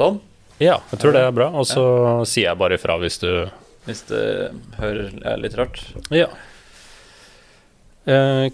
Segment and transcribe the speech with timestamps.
[0.00, 0.20] Sånn.
[0.60, 1.50] Ja, jeg tror det er bra.
[1.60, 1.82] Og så
[2.28, 3.30] sier jeg bare ifra hvis du
[3.84, 4.24] Hvis det
[4.80, 5.80] hører er litt rart.
[6.12, 6.28] Ja.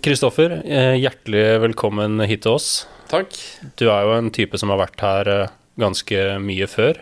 [0.02, 2.86] Kristoffer, eh, hjertelig velkommen hit til oss.
[3.10, 3.34] Takk.
[3.78, 6.98] Du er jo en type som har vært her eh, ganske mye før.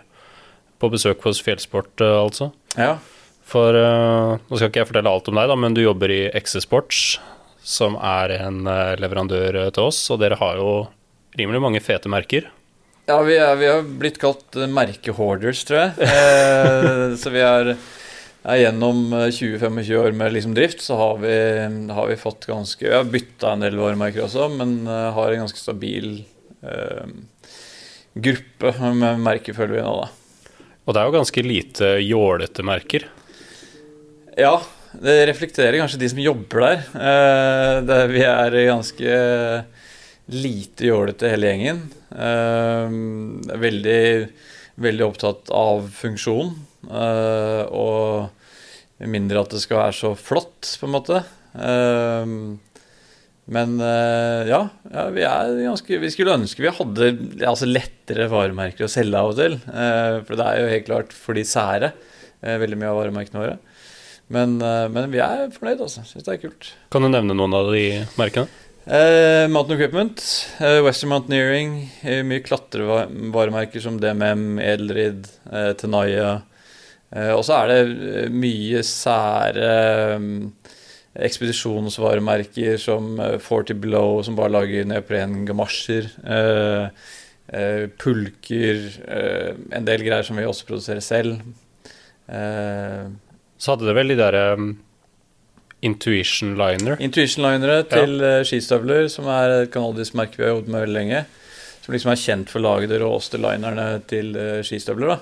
[0.80, 2.50] På besøk hos Fjellsport, eh, altså.
[2.76, 2.98] Ja.
[3.44, 6.62] For nå skal ikke jeg fortelle alt om deg, da, men du jobber i XE
[6.64, 7.00] Sports,
[7.60, 8.62] som er en
[8.96, 9.98] leverandør til oss.
[10.12, 10.70] Og dere har jo
[11.36, 12.48] rimelig mange fete merker.
[13.04, 15.92] Ja, vi, er, vi har blitt kalt merkehorders, tror jeg.
[16.14, 17.74] Eh, så vi er,
[18.42, 21.34] er gjennom 20-25 år med liksom drift, så har vi,
[21.94, 25.44] har vi, fått ganske Vi har bytta en del varemerker også, men uh, har en
[25.44, 26.24] ganske stabil
[28.14, 30.60] gruppe med merker, føler vi nå, da.
[30.84, 33.04] Og det er jo ganske lite jålete merker.
[34.36, 34.58] Ja,
[35.02, 36.82] det reflekterer kanskje de som jobber der.
[36.94, 39.16] Eh, det, vi er ganske
[40.32, 41.82] lite jålete hele gjengen.
[42.10, 44.04] Eh, veldig,
[44.80, 46.54] veldig opptatt av funksjon.
[46.88, 48.30] Eh, og
[49.10, 51.20] mindre at det skal være så flott, på en måte.
[51.54, 52.36] Eh,
[53.54, 57.10] men eh, ja, ja, vi er ganske Vi skulle ønske vi hadde
[57.44, 59.58] altså lettere varemerker å selge av og til.
[59.68, 61.92] Eh, for det er jo helt klart for de sære,
[62.44, 63.60] veldig mye av varemerkene våre.
[64.32, 66.00] Men, men, vi er fornøyd, altså.
[66.08, 66.70] Syns det er kult.
[66.92, 67.82] Kan du nevne noen av de
[68.16, 68.48] merkene?
[68.86, 70.20] Eh, Mountain Equipment,
[70.60, 76.42] eh, Western Mountaineering, eh, mye klatrevaremerker som DMM, Edelrid, eh, Tenaya.
[77.14, 80.52] og så er det mye sære um,
[81.14, 86.08] ekspedisjonsvaremerker som Forty Below, som bare lager neoprengamasjer.
[88.02, 88.80] pulker,
[89.70, 91.38] en del greier som vi også produserer selv.
[92.28, 93.04] Eh,
[93.58, 94.44] så hadde det vel de derre
[95.84, 96.96] Intuition Liner.
[97.02, 98.38] Intuition Linere til ja.
[98.40, 101.20] uh, skistøvler, som er et kanadisk merke vi har jobbet med veldig lenge.
[101.84, 105.14] Som liksom er kjent for å lage de råeste linerne til uh, skistøvler.
[105.14, 105.20] da.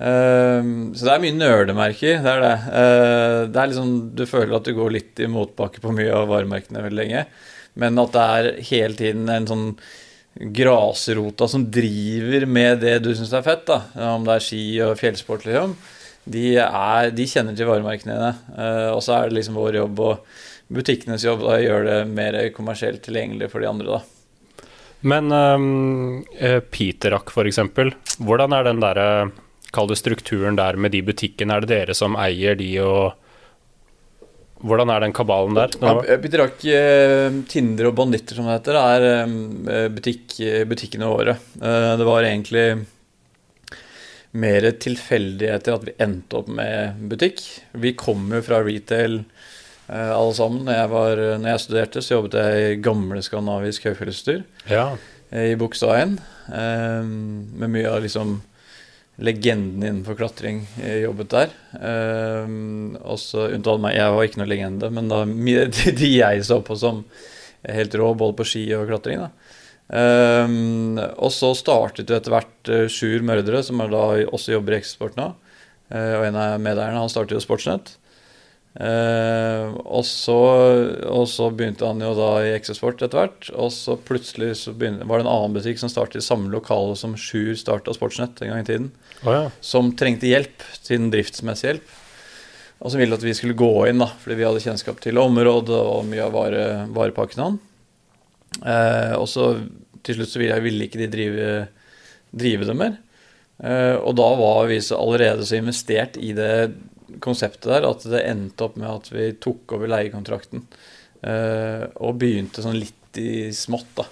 [0.00, 2.20] Uh, så det er mye nerdemerker.
[2.24, 2.56] Det er det.
[2.66, 6.30] Uh, det er liksom, du føler at du går litt i motbakke på mye av
[6.32, 7.24] varemerkene veldig lenge.
[7.78, 9.66] Men at det er hele tiden en sånn
[10.54, 13.64] grasrota som driver med det du syns er fett.
[13.70, 13.82] da,
[14.14, 15.78] Om det er ski og fjellsport, liksom
[16.24, 18.32] de, er, de kjenner til varemerkene dine.
[18.54, 22.40] Uh, og så er det liksom vår jobb og butikkenes jobb å gjøre det mer
[22.54, 23.98] kommersielt tilgjengelig for de andre.
[23.98, 24.02] da.
[25.00, 26.20] Men um,
[26.70, 27.62] Peterak, f.eks.
[28.20, 29.00] Hvordan er den der,
[29.72, 31.56] kall det strukturen der med de butikkene?
[31.56, 33.16] Er det dere som eier de, og
[34.60, 35.72] hvordan er den kabalen der?
[35.80, 36.60] Ja, Peterak,
[37.48, 40.36] Tinder og Banditter, som det heter, er butikk,
[40.68, 41.38] butikkene våre.
[41.56, 42.66] Det var egentlig
[44.30, 47.42] mer tilfeldigheter at vi endte opp med butikk.
[47.72, 50.62] Vi kommer jo fra retail eh, alle sammen.
[50.68, 54.86] Når jeg, var, når jeg, studerte, så jobbet jeg i gamle skandinavisk høyfjellsutstyr ja.
[55.30, 56.14] eh, i Bogstadveien.
[56.46, 58.38] Eh, med mye av liksom
[59.20, 61.58] legenden innenfor klatring eh, jobbet der.
[61.76, 62.54] Eh,
[63.02, 65.24] også unntatt meg, jeg var ikke noe legende, men da,
[66.04, 67.04] de jeg så på som
[67.66, 69.26] helt rå både på ski og klatring.
[69.26, 69.49] da
[69.90, 74.78] Um, og så startet jo etter hvert uh, Sjur Mørdre, som da også jobber i
[74.78, 75.32] Eksport nå.
[75.90, 77.96] Uh, og en av medeierne, han startet jo Sportsnett.
[78.70, 80.36] Uh, og, så,
[81.10, 83.48] og, så, begynte han jo da i Exosport etter hvert.
[83.58, 86.94] Og så plutselig så begynte, var det en annen butikk som startet i samme lokale
[86.98, 88.92] som Sjur starta Sportsnett en gang i tiden.
[89.24, 89.48] Oh, ja.
[89.64, 91.96] Som trengte hjelp, sin driftsmessige hjelp.
[92.80, 95.76] Og som ville at vi skulle gå inn, da, fordi vi hadde kjennskap til området
[95.76, 97.66] og mye av vare, varepakkene hans.
[98.58, 99.52] Eh, og så
[100.06, 101.50] til slutt så ville, ville ikke de drive,
[102.32, 102.96] drive det mer.
[103.60, 106.72] Eh, og da var vi så allerede så investert i det
[107.20, 110.64] konseptet der at det endte opp med at vi tok over leiekontrakten.
[111.20, 114.06] Eh, og begynte sånn litt i smått, da.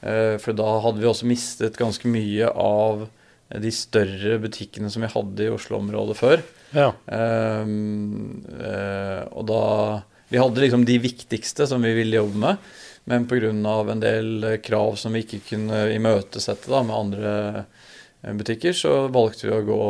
[0.00, 3.06] Eh, for da hadde vi også mistet ganske mye av
[3.50, 6.42] de større butikkene som vi hadde i Oslo-området før.
[6.70, 6.92] Ja.
[7.10, 9.62] Um, uh, og da
[10.30, 12.68] Vi hadde liksom de viktigste som vi ville jobbe med.
[13.10, 13.50] Men pga.
[13.90, 17.32] en del eh, krav som vi ikke kunne imøtesette da, med andre
[18.22, 19.80] eh, butikker, så valgte vi å gå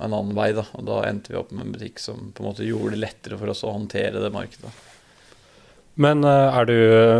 [0.00, 0.54] en annen vei.
[0.56, 0.64] Da.
[0.78, 3.36] Og da endte vi opp med en butikk som på en måte gjorde det lettere
[3.40, 4.72] for oss å håndtere det markedet.
[6.00, 6.78] Men eh, er du,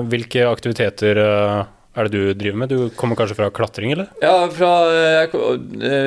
[0.08, 2.72] hvilke aktiviteter er det du driver med?
[2.72, 4.08] Du kommer kanskje fra klatring, eller?
[4.24, 5.42] Ja, fra, jeg,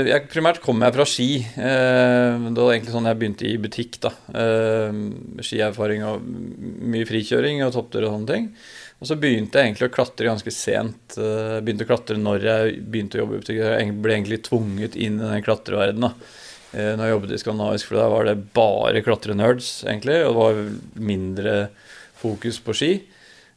[0.10, 1.28] jeg, primært kommer jeg fra ski.
[1.54, 4.00] Det var egentlig sånn jeg begynte i butikk.
[4.08, 4.16] da.
[5.44, 8.56] Skierfaring og mye frikjøring og topptur og sånne ting.
[9.04, 11.18] Og så begynte jeg egentlig å klatre ganske sent.
[11.20, 13.60] Uh, begynte å klatre når jeg begynte å jobbe i butikk.
[13.60, 18.00] Jeg ble egentlig tvunget inn i den klatreverdenen uh, når jeg jobbet i Skandinavisk, for
[18.00, 20.22] da var det bare klatrenerds, egentlig.
[20.24, 20.62] Og det var
[21.12, 21.58] mindre
[22.22, 22.94] fokus på ski.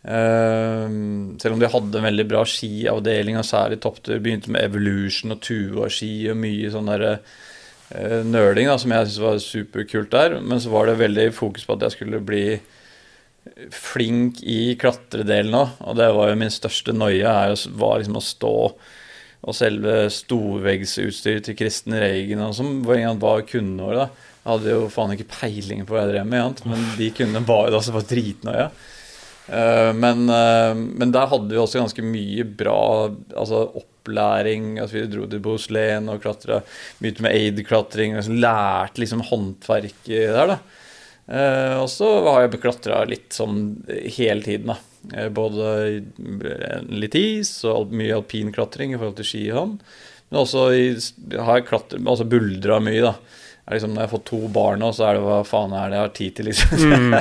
[0.02, 0.90] Uh,
[1.38, 5.44] selv om de hadde en veldig bra skiavdeling, og særlig topptur, begynte med Evolution og
[5.46, 7.20] Tua-ski og mye sånn derre
[8.26, 10.40] nøling da, som jeg syntes var superkult der.
[10.42, 12.48] Men så var det veldig fokus på at jeg skulle bli
[13.72, 15.74] flink i klatredelen òg.
[15.86, 18.54] Og det var jo min største noia, var liksom å stå
[19.46, 24.00] og selve storveggsutstyret til Kristen Reigen, som var kundeår.
[24.00, 24.08] da
[24.46, 27.64] jeg hadde jo faen ikke peiling på hva jeg drev med, men de kundene var
[27.66, 28.68] jo da så var dritnøye.
[29.46, 32.78] Uh, men, uh, men, der hadde vi også ganske mye bra
[33.34, 34.76] altså opplæring.
[34.78, 36.60] Altså vi dro til Bohuslän og klatra.
[37.02, 38.14] mye med aid-klatring.
[38.14, 40.54] Liksom lærte liksom håndverket der.
[40.54, 40.58] da
[41.30, 44.74] uh, Og så har jeg klatra litt sånn hele tiden.
[44.74, 45.72] da Både
[46.90, 49.80] litt is og mye alpinklatring i forhold til ski og hånd.
[50.28, 50.86] Men også i,
[51.38, 53.02] har jeg klatra, altså buldra mye.
[53.04, 53.14] da
[53.74, 55.98] liksom, Når jeg har fått to barn nå, så er det hva faen er det
[55.98, 56.74] jeg har tid til, liksom.
[56.96, 57.14] Mm.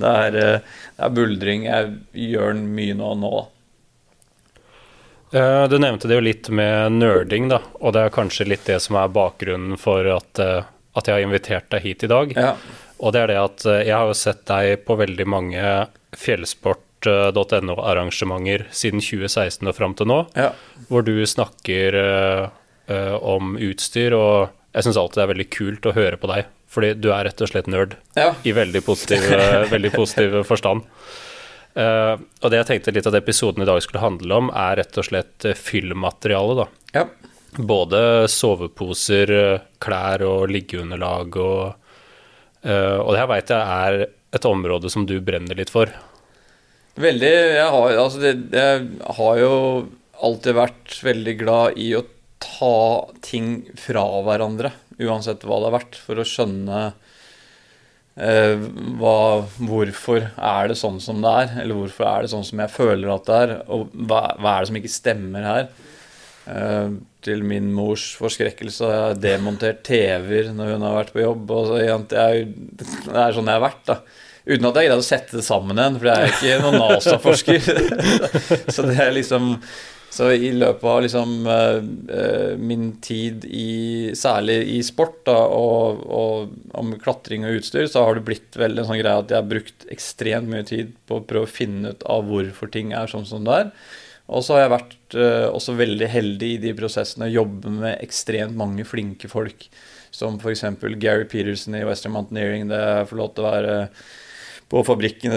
[0.00, 1.64] det, er, eh, det, er, buldring.
[1.68, 1.96] Jeg
[2.32, 3.32] gjør mye nå nå.
[5.30, 7.60] Uh, du nevnte det jo litt med nerding, da.
[7.78, 11.68] Og det er kanskje litt det som er bakgrunnen for at, at jeg har invitert
[11.70, 12.34] deg hit i dag.
[12.34, 12.54] Ja.
[13.00, 15.62] Og det er det at uh, jeg har jo sett deg på veldig mange
[16.20, 20.50] fjellsport.no-arrangementer siden 2016 og fram til nå, ja.
[20.88, 21.96] hvor du snakker
[22.90, 26.92] om utstyr og jeg syns alltid det er veldig kult å høre på deg, fordi
[27.02, 27.96] du er rett og slett nerd.
[28.18, 28.30] Ja.
[28.46, 30.86] I veldig positiv, eh, veldig positiv forstand.
[31.70, 34.96] Uh, og det jeg tenkte litt at episoden i dag skulle handle om, er rett
[34.98, 36.66] og slett eh, fyllmateriale, da.
[36.94, 37.04] Ja.
[37.58, 38.00] Både
[38.30, 39.32] soveposer,
[39.82, 41.76] klær og liggeunderlag og uh,
[42.60, 45.88] Og det her veit jeg er et område som du brenner litt for.
[47.00, 47.30] Veldig.
[47.56, 49.52] Jeg har, altså det, jeg har jo
[50.20, 52.04] alltid vært veldig glad i å
[52.40, 56.80] ta ting fra hverandre, uansett hva det har vært, for å skjønne
[58.16, 58.66] eh,
[59.00, 59.16] hva,
[59.58, 63.12] hvorfor er det sånn som det er, eller hvorfor er det sånn som jeg føler
[63.14, 65.70] at det er, og hva, hva er det som ikke stemmer her.
[66.50, 71.52] Eh, til min mors forskrekkelse har jeg demontert TV-er når hun har vært på jobb.
[71.52, 72.48] Og så, jeg,
[72.80, 74.00] det er sånn jeg har vært, da.
[74.48, 77.66] Uten at jeg greide å sette det sammen igjen, for jeg er ikke noen NASA-forsker.
[78.74, 79.52] så det er liksom
[80.10, 86.56] så i løpet av liksom, uh, min tid i særlig i sport da, og, og,
[86.74, 89.52] om klatring og utstyr, så har det blitt veldig en sånn greie at jeg har
[89.52, 93.28] brukt ekstremt mye tid på å prøve å finne ut av hvorfor ting er sånn
[93.28, 93.70] som det er.
[94.30, 97.98] Og så har jeg vært uh, også veldig heldig i de prosessene å jobbe med
[98.04, 99.66] ekstremt mange flinke folk.
[100.14, 100.64] Som f.eks.
[101.02, 102.68] Gary Peterson i Western Mountaineering.
[102.70, 103.76] Det jeg får lov til å være
[104.70, 105.32] på fabrikken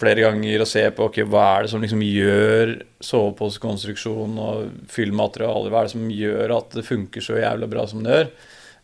[0.00, 2.70] flere ganger og se på okay, hva er det som liksom gjør
[3.04, 8.04] soveposekonstruksjon og fyllmaterialer, hva er det som gjør at det funker så jævla bra som
[8.04, 8.30] det gjør.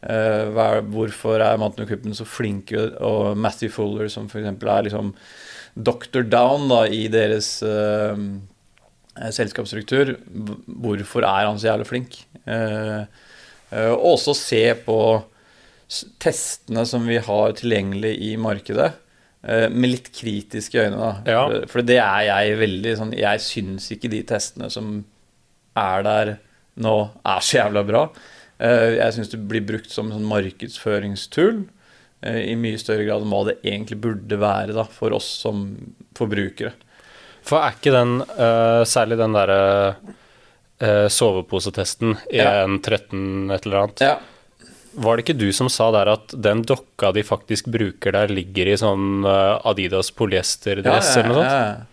[0.01, 4.53] Uh, er, hvorfor er Mountain Equipment så flinke, og Matthew Fuller, som f.eks.
[4.53, 5.15] er liksom
[5.77, 6.25] Dr.
[6.29, 8.17] Down da, i deres uh,
[9.37, 10.15] selskapsstruktur,
[10.81, 12.17] hvorfor er han så jævlig flink?
[12.49, 13.05] Uh,
[13.71, 14.97] og også se på
[16.23, 18.93] testene som vi har tilgjengelig i markedet.
[19.43, 21.11] Eh, med litt kritiske øyne, da.
[21.25, 21.45] Ja.
[21.71, 24.99] For det er jeg veldig sånn Jeg syns ikke de testene som
[25.79, 26.35] er der
[26.81, 28.05] nå, er så jævla bra.
[28.61, 31.63] Eh, jeg syns det blir brukt som sånn markedsføringstool
[32.27, 35.67] eh, i mye større grad enn hva det egentlig burde være da, for oss som
[36.19, 36.75] forbrukere.
[37.47, 39.61] For er ikke den, uh, særlig den derre
[39.97, 44.19] uh, soveposetesten, EN13 et eller annet ja.
[45.01, 48.73] Var det ikke du som sa der at den dokka de faktisk bruker der, ligger
[48.73, 51.87] i sånn uh, Adidas polyesterdress ja, ja, eller noe sånt?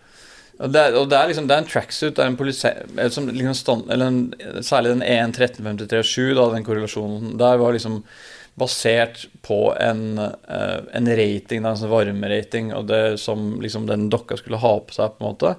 [0.57, 2.69] Og det, er, og det er liksom, det er en tracksuit, det er en police,
[2.97, 7.99] liksom, liksom stand, eller en, særlig den EN1353-7, da, den korrelasjonen der var liksom
[8.57, 14.39] basert på en, uh, en rating, en sånn varmerating, og det som liksom den dokka
[14.39, 15.53] skulle ha på seg, på en måte.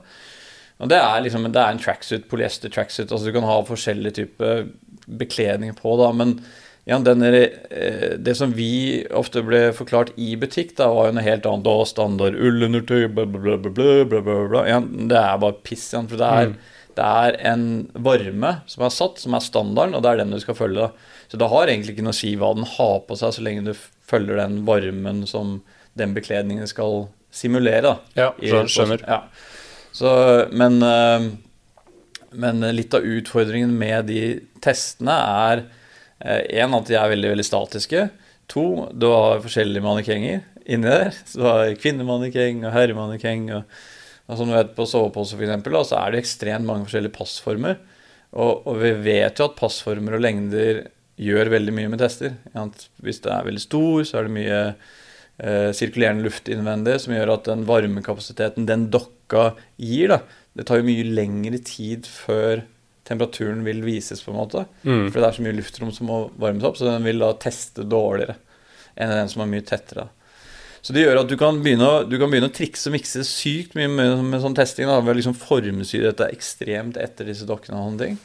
[0.78, 4.18] Og det er liksom, det er en tracksuit, polyester tracksuit, altså du kan ha forskjellige
[4.20, 4.66] typer
[5.06, 6.40] bekledning på, da, men
[6.88, 7.28] ja, denne,
[7.68, 11.66] eh, det som vi ofte ble forklart i butikk, da, var jo noe helt annet.
[11.66, 14.62] Da, standard ullundertøy, bla, bla, bla, bla, bla, bla, bla.
[14.64, 15.90] Ja, det er bare piss.
[15.92, 16.77] Ja, for det er, mm.
[16.98, 17.64] Det er, en
[17.94, 20.90] varme som er satt, som er standarden, og det er den du skal følge.
[21.30, 23.68] Så det har egentlig ikke noe å si hva den har på seg, så lenge
[23.68, 23.74] du
[24.08, 25.60] følger den varmen som
[25.98, 27.98] den bekledningen skal simulere.
[28.16, 29.04] Da, ja, skjønner.
[29.06, 29.22] Ja.
[29.94, 30.10] Så,
[30.50, 31.28] men, eh,
[32.38, 34.22] men litt av utfordringen med de
[34.64, 35.66] testene er
[36.18, 38.08] Én, eh, at de er veldig veldig statiske.
[38.50, 41.12] To, du har forskjellige mannekenger inni der.
[41.30, 43.44] Så du har kvinnemannekeng og herremannekeng.
[43.54, 43.78] Og,
[44.28, 47.78] og når vet på sovepose f.eks., så er det ekstremt mange forskjellige passformer.
[48.36, 50.82] Og, og, vi vet jo at passformer og lengder
[51.18, 52.34] gjør veldig mye med tester.
[53.02, 57.32] Hvis det er veldig stor, så er det mye eh, sirkulerende luft innvendig, som gjør
[57.38, 60.20] at den varmekapasiteten den dokka gir, da,
[60.58, 62.66] det tar jo mye lengre tid før
[63.08, 64.66] temperaturen vil vises, på en måte.
[64.84, 65.08] Mm.
[65.08, 67.86] For det er så mye luftrom som må varmes opp, så den vil da teste
[67.88, 68.36] dårligere
[68.98, 70.08] enn den som er mye tettere.
[70.82, 73.74] Så det gjør at du kan begynne du kan begynne å trikse og mikse sykt
[73.78, 74.86] mye med, med sånn testing.
[74.86, 78.18] da, Ved liksom formsy dette ekstremt etter disse dokkene og sånne ting.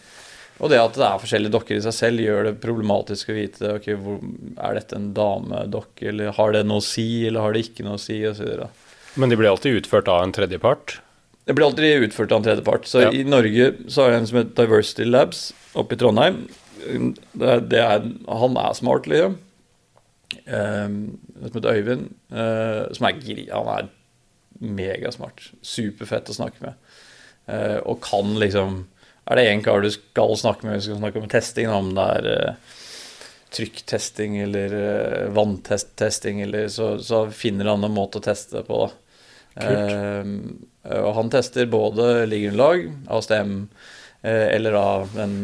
[0.61, 3.71] Og det at det er forskjellige dokker i seg selv, gjør det problematisk å vite
[3.79, 4.19] ok, hvor,
[4.61, 7.97] er dette en damedokke, eller har det noe å si, eller har det ikke noe
[7.97, 8.61] å si, osv.
[9.17, 10.99] Men de blir alltid utført av en tredjepart.
[11.49, 12.85] Det blir alltid utført av en tredjepart.
[12.87, 13.09] Så Ja.
[13.11, 15.41] i Norge så har jeg en som heter Diversity Labs
[15.75, 16.37] oppe i Trondheim.
[16.85, 19.35] Det, er- det er, han er smart, liksom.
[20.45, 22.07] Um, som heter Øyvind.
[22.31, 23.49] eh, som er gri...
[23.51, 23.91] Han er
[24.63, 25.51] megasmart.
[25.65, 26.93] Superfett å snakke med.
[27.51, 28.85] Eh, og kan liksom
[29.27, 31.93] Er det én kar du skal snakke med hvis du skal snakke om testing, om
[31.95, 32.71] det er eh,
[33.55, 34.73] trykktesting eller
[35.31, 38.89] vanntesting, eller så, så finner han en måte å teste det på, da.
[39.63, 40.33] Eh,
[40.97, 43.53] og han tester både liggeunderlag, ASTM,
[44.27, 45.37] eller da den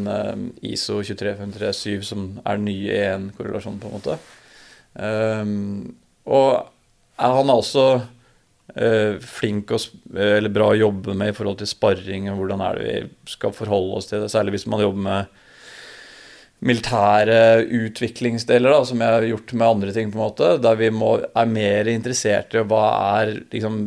[0.60, 4.18] ISO 23537 som er den nye E1-korrelasjonen, på en måte.
[4.98, 5.52] Eh,
[6.30, 6.48] og
[7.20, 7.84] han er også
[8.76, 12.80] eh, flink og eller bra å jobbe med i forhold til sparring, og hvordan er
[12.80, 15.38] det vi skal forholde oss til det, særlig hvis man jobber med
[16.60, 20.90] militære utviklingsdeler, da, som jeg har gjort med andre ting, på en måte, der vi
[20.92, 22.84] må, er mer interessert i hva
[23.20, 23.84] er liksom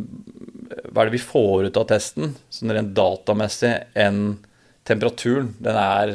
[0.64, 3.70] Hva er det vi får ut av testen, sånn rent datamessig,
[4.00, 4.38] enn
[4.88, 5.50] temperaturen.
[5.62, 6.14] Den er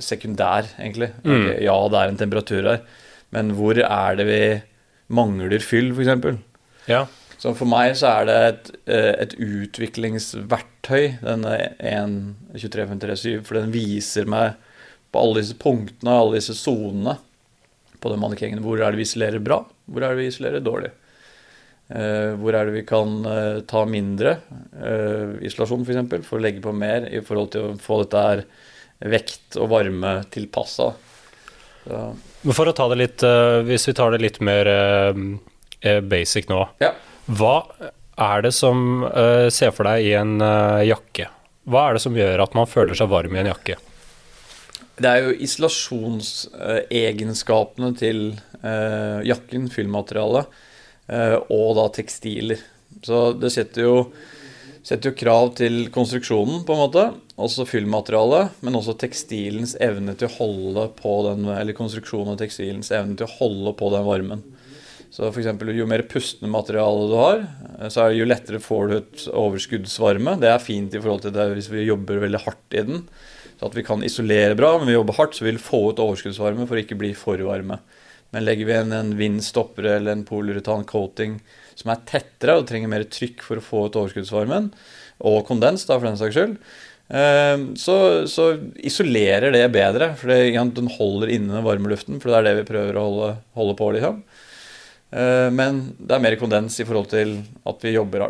[0.00, 1.10] sekundær, egentlig.
[1.24, 2.80] Okay, ja, det er en temperatur her,
[3.34, 4.42] men hvor er det vi
[5.16, 6.42] mangler fyll, f.eks.?
[6.90, 7.04] Ja.
[7.36, 14.28] Så for meg så er det et, eh, et utviklingsverktøy, denne 1.23.57, for den viser
[14.30, 14.56] meg
[15.12, 17.18] på alle disse punktene, alle disse sonene
[18.00, 18.62] på den mannekengen.
[18.64, 19.60] Hvor er det vi isolerer bra?
[19.86, 20.92] Hvor er det vi isolerer dårlig?
[21.86, 24.32] Uh, hvor er det vi kan uh, ta mindre
[24.74, 28.00] uh, isolasjon, f.eks., for, eksempel, for å legge på mer i forhold til å få
[28.02, 28.42] dette her
[29.12, 30.88] vekt og varme tilpassa.
[31.84, 32.00] Så,
[32.46, 35.14] Men for å ta det litt eh, Hvis vi tar det litt mer eh,
[35.82, 36.60] eh, basic nå.
[36.82, 36.92] ja.
[37.26, 37.56] Hva
[38.22, 39.02] er det som
[39.50, 40.38] ser for deg i en
[40.86, 41.26] jakke?
[41.66, 43.74] Hva er det som gjør at man føler seg varm i en jakke?
[44.94, 48.38] Det er jo isolasjonsegenskapene til
[49.26, 50.46] jakken, fyllmaterialet,
[51.50, 52.62] og da tekstiler.
[53.02, 54.06] Så det setter jo,
[54.86, 57.06] setter jo krav til konstruksjonen, på en måte.
[57.42, 62.92] Også fyllmaterialet, men også tekstilens evne til å holde på den Eller konstruksjonen av tekstilens
[62.94, 64.44] evne til å holde på den varmen.
[65.10, 67.44] Så for eksempel, Jo mer pustende materiale du har,
[67.90, 70.38] så er det jo lettere får du et overskuddsvarme.
[70.40, 73.06] Det er fint i forhold til det hvis vi jobber veldig hardt i den.
[73.58, 76.02] Så at vi kan isolere bra, men vi jobber hardt, så vi vil få ut
[76.02, 77.80] overskuddsvarme for å ikke bli for varme.
[78.34, 81.38] Men legger vi inn en vindstopper eller en polyuretan coating
[81.76, 84.70] som er tettere og trenger mer trykk for å få ut overskuddsvarmen,
[85.26, 86.56] og kondens, da, for den saks skyld,
[87.08, 87.96] eh, så,
[88.28, 88.48] så
[88.84, 90.10] isolerer det bedre.
[90.20, 93.06] For det, den holder inne den varme luften, for det er det vi prøver å
[93.06, 93.90] holde, holde på.
[93.96, 94.22] liksom.
[95.12, 98.26] Eh, Men det er mer kondens i forhold til at vi jobber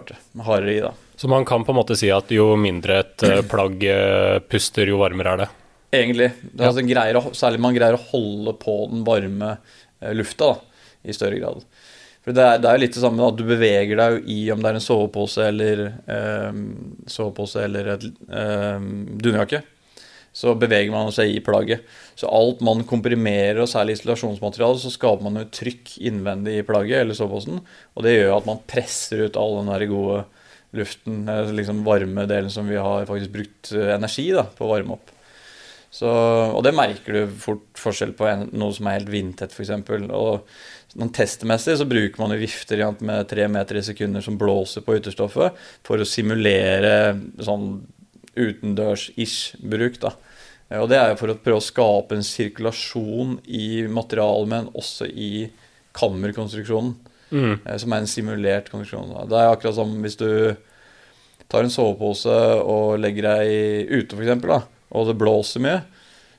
[0.47, 0.83] hardere i.
[0.85, 0.93] da.
[1.17, 3.83] Så man kan på en måte si at jo mindre et eh, plagg
[4.51, 5.51] puster, jo varmere er det.
[5.97, 6.33] Egentlig.
[6.51, 9.57] Det er altså, greier å, særlig man greier å holde på den varme
[10.13, 11.63] lufta da, i større grad.
[12.27, 14.59] For det er, det er jo litt det samme at du beveger deg i om
[14.59, 16.57] det er en sovepose eller eh,
[17.07, 18.87] sovepose eller et eh,
[19.23, 19.61] dunjakke.
[20.37, 21.87] Så beveger man seg i plagget.
[22.19, 27.05] Så alt man komprimerer, og særlig isolasjonsmateriale, så skaper man jo trykk innvendig i plagget
[27.05, 27.63] eller soveposen.
[27.95, 30.25] Og det gjør at man presser ut all den der gode
[30.77, 34.75] luften, eh, liksom varme delen som vi har faktisk brukt eh, energi da, på å
[34.75, 35.15] varme opp.
[35.97, 39.71] Så, og det merker du fort forskjell på en, noe som er helt vindtett, f.eks.
[40.11, 40.43] Og
[40.97, 44.81] sånn testmessig så bruker man jo vifter ja, med tre meter i sekunder som blåser
[44.87, 45.53] på ytterstoffet,
[45.85, 47.83] for å simulere sånn
[48.37, 50.01] utendørs-ish bruk.
[50.01, 50.13] da.
[50.71, 54.67] Eh, Og det er jo for å prøve å skape en sirkulasjon i materialet, men
[54.75, 55.51] også i
[55.95, 56.95] kammerkonstruksjonen,
[57.33, 57.61] Mm.
[57.67, 59.13] eh, som er en simulert konstruksjon.
[59.13, 59.25] da.
[59.27, 60.57] Det er akkurat som hvis du
[61.49, 62.27] tar en sovepose
[62.65, 65.83] og legger deg ute, f.eks., og det blåser mye,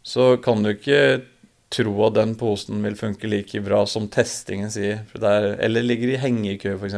[0.03, 1.21] så kan du ikke
[1.73, 5.01] tro at den posen vil funke like bra som testingen sier.
[5.11, 6.95] For det er, eller ligger i hengekø, f.eks.,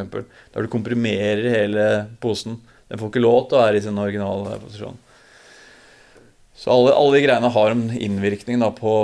[0.54, 1.86] der du komprimerer hele
[2.22, 2.60] posen.
[2.90, 4.98] Den får ikke lov til å være i sin originale posisjon.
[6.60, 8.94] Så alle, alle de greiene har en innvirkning da, på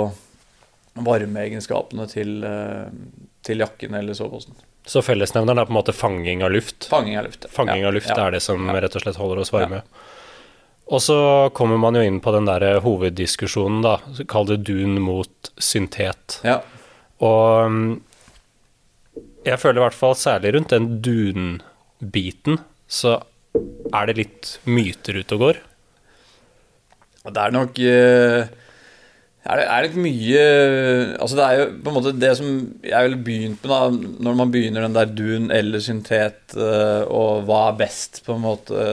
[0.97, 2.89] varmeegenskapene til, eh,
[3.45, 4.57] til jakken eller soveposen.
[4.87, 6.87] Så fellesnevneren er på en måte fanging av luft.
[6.87, 7.47] Fanging av luft.
[7.51, 8.27] Fanging av luft ja.
[8.27, 8.79] er det som Ja.
[8.79, 9.81] rett og slett holder oss varme.
[10.87, 11.17] Og så
[11.57, 13.97] kommer man jo inn på den der hoveddiskusjonen, da.
[14.31, 16.39] Kall det dun mot syntet.
[16.47, 16.61] Ja.
[17.23, 17.89] Og mm,
[19.47, 23.17] jeg føler i hvert fall særlig rundt den dun-biten, så
[23.95, 25.59] er det litt myter ute og går.
[27.27, 28.47] Det er nok eh,
[29.47, 30.43] er det, er nok mye
[31.19, 32.51] Altså Det er jo på en måte det som
[32.87, 37.47] jeg ville begynt med, da når man begynner den der dun eller syntet, eh, og
[37.47, 38.85] hva er best, på en måte,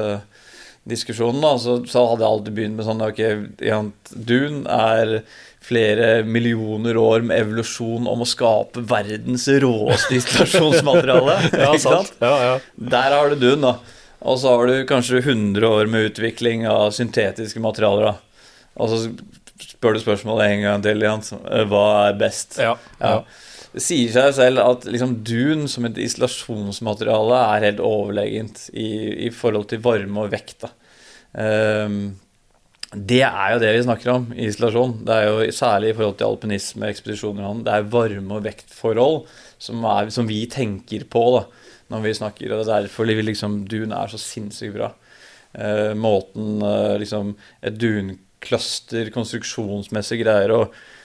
[0.89, 3.21] diskusjonen, da, så, så hadde jeg alltid begynt med sånn Ok,
[4.29, 5.19] dun er
[5.65, 11.39] flere millioner år med evolusjon om å skape verdens råeste installasjonsmateriale.
[11.65, 12.13] ja, sant?
[12.21, 12.57] Ja, ja.
[12.77, 13.79] Der har du dun, da.
[14.25, 18.13] Og så har du kanskje 100 år med utvikling av syntetiske materialer.
[18.13, 18.45] da.
[18.81, 19.01] Og så
[19.61, 21.33] spør du spørsmålet en gang til, Jans.
[21.71, 22.59] Hva er best?
[22.61, 23.19] Ja, ja.
[23.75, 29.31] Det sier seg selv at liksom dun som et isolasjonsmateriale er helt overlegent i, i
[29.35, 30.69] forhold til varme og vekt.
[31.43, 32.15] Ehm,
[32.95, 34.95] det er jo det vi snakker om i isolasjon.
[35.07, 37.65] Det er jo Særlig i forhold til alpinisme, ekspedisjoner og.
[37.67, 39.25] Det er varme- og vektforhold
[39.59, 41.45] som, er, som vi tenker på da,
[41.91, 42.53] når vi snakker.
[42.53, 44.93] og Det er derfor liksom, dun er så sinnssykt bra.
[45.55, 50.65] Uh, måten uh, liksom, et duncluster konstruksjonsmessig greier å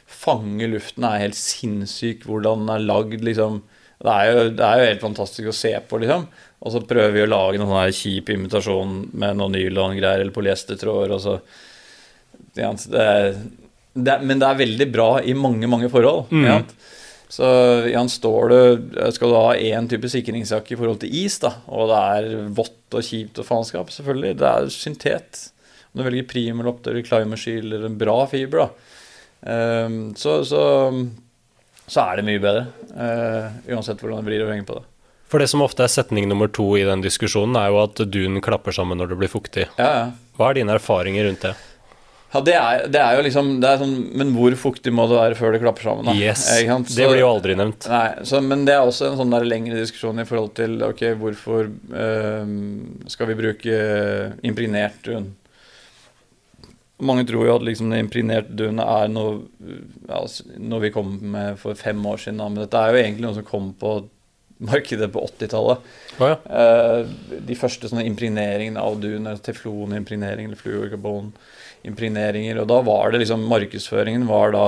[0.10, 2.25] fange luften, er helt sinnssyk.
[2.28, 3.62] Hvordan den er lagd, liksom.
[4.00, 6.28] Det er, jo, det er jo helt fantastisk å se på, liksom.
[6.60, 11.16] Og så prøver vi å lage noen sånn kjip imitasjon med noen nylongreier eller polyestertråder.
[11.16, 11.39] og så
[12.58, 13.36] ja, det er,
[13.94, 16.32] det er, men det er veldig bra i mange, mange forhold.
[16.32, 16.48] Mm.
[16.48, 16.58] Ja.
[17.30, 17.46] Så
[17.92, 21.92] ja, står du Skal du ha én type sikringsjakke i forhold til is, da, og
[21.92, 25.44] det er vått og kjipt og faenskap, selvfølgelig, det er syntet.
[25.92, 28.98] Om du velger Primalopt eller Climashield eller en bra fiber, da,
[29.39, 30.63] så, så,
[31.86, 32.65] så, er det mye bedre.
[32.91, 34.86] Uh, uansett hvordan det blir å henge på det.
[35.29, 38.41] For det som ofte er setning nummer to i den diskusjonen, er jo at dun
[38.41, 39.67] klapper sammen når det blir fuktig.
[39.77, 40.05] Ja, ja.
[40.39, 41.53] Hva er dine erfaringer rundt det?
[42.29, 45.17] Ja, det er, det er jo liksom det er sånn, Men hvor fuktig må det
[45.17, 46.10] være før det klapper sammen?
[46.12, 46.13] Da?
[46.13, 46.77] Yes, så.
[46.93, 47.88] Det blir jo aldri nevnt.
[47.89, 51.03] Nei, så, men det er også en sånn der lengre diskusjon i forhold til Ok,
[51.17, 52.53] hvorfor øh,
[53.10, 53.79] skal vi bruke
[54.46, 55.31] impregnert dun?
[57.00, 59.32] Mange tror jo at liksom det imprinerte duene er noe,
[60.10, 60.20] ja,
[60.60, 62.44] noe vi kom med for fem år siden.
[62.44, 63.89] Men dette er jo egentlig noe som kom på
[64.60, 65.78] markedet på 80-tallet.
[66.19, 66.36] Oh, ja.
[66.52, 67.08] Eh,
[67.47, 72.60] de første sånne impregneringene av duene, eller teflonimpregnering eller fluorkarbon-impregneringer.
[72.60, 74.65] Og da var det liksom Markedsføringen var da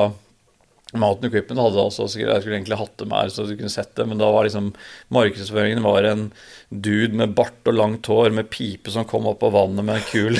[0.93, 3.93] Mountain Equipment hadde også, jeg skulle egentlig hatt det med her, så du kunne sett
[3.95, 4.73] det, men da var liksom
[5.15, 6.25] markedsføringen var en
[6.71, 10.09] dude med bart og langt hår med pipe som kom opp av vannet med en
[10.09, 10.35] kul,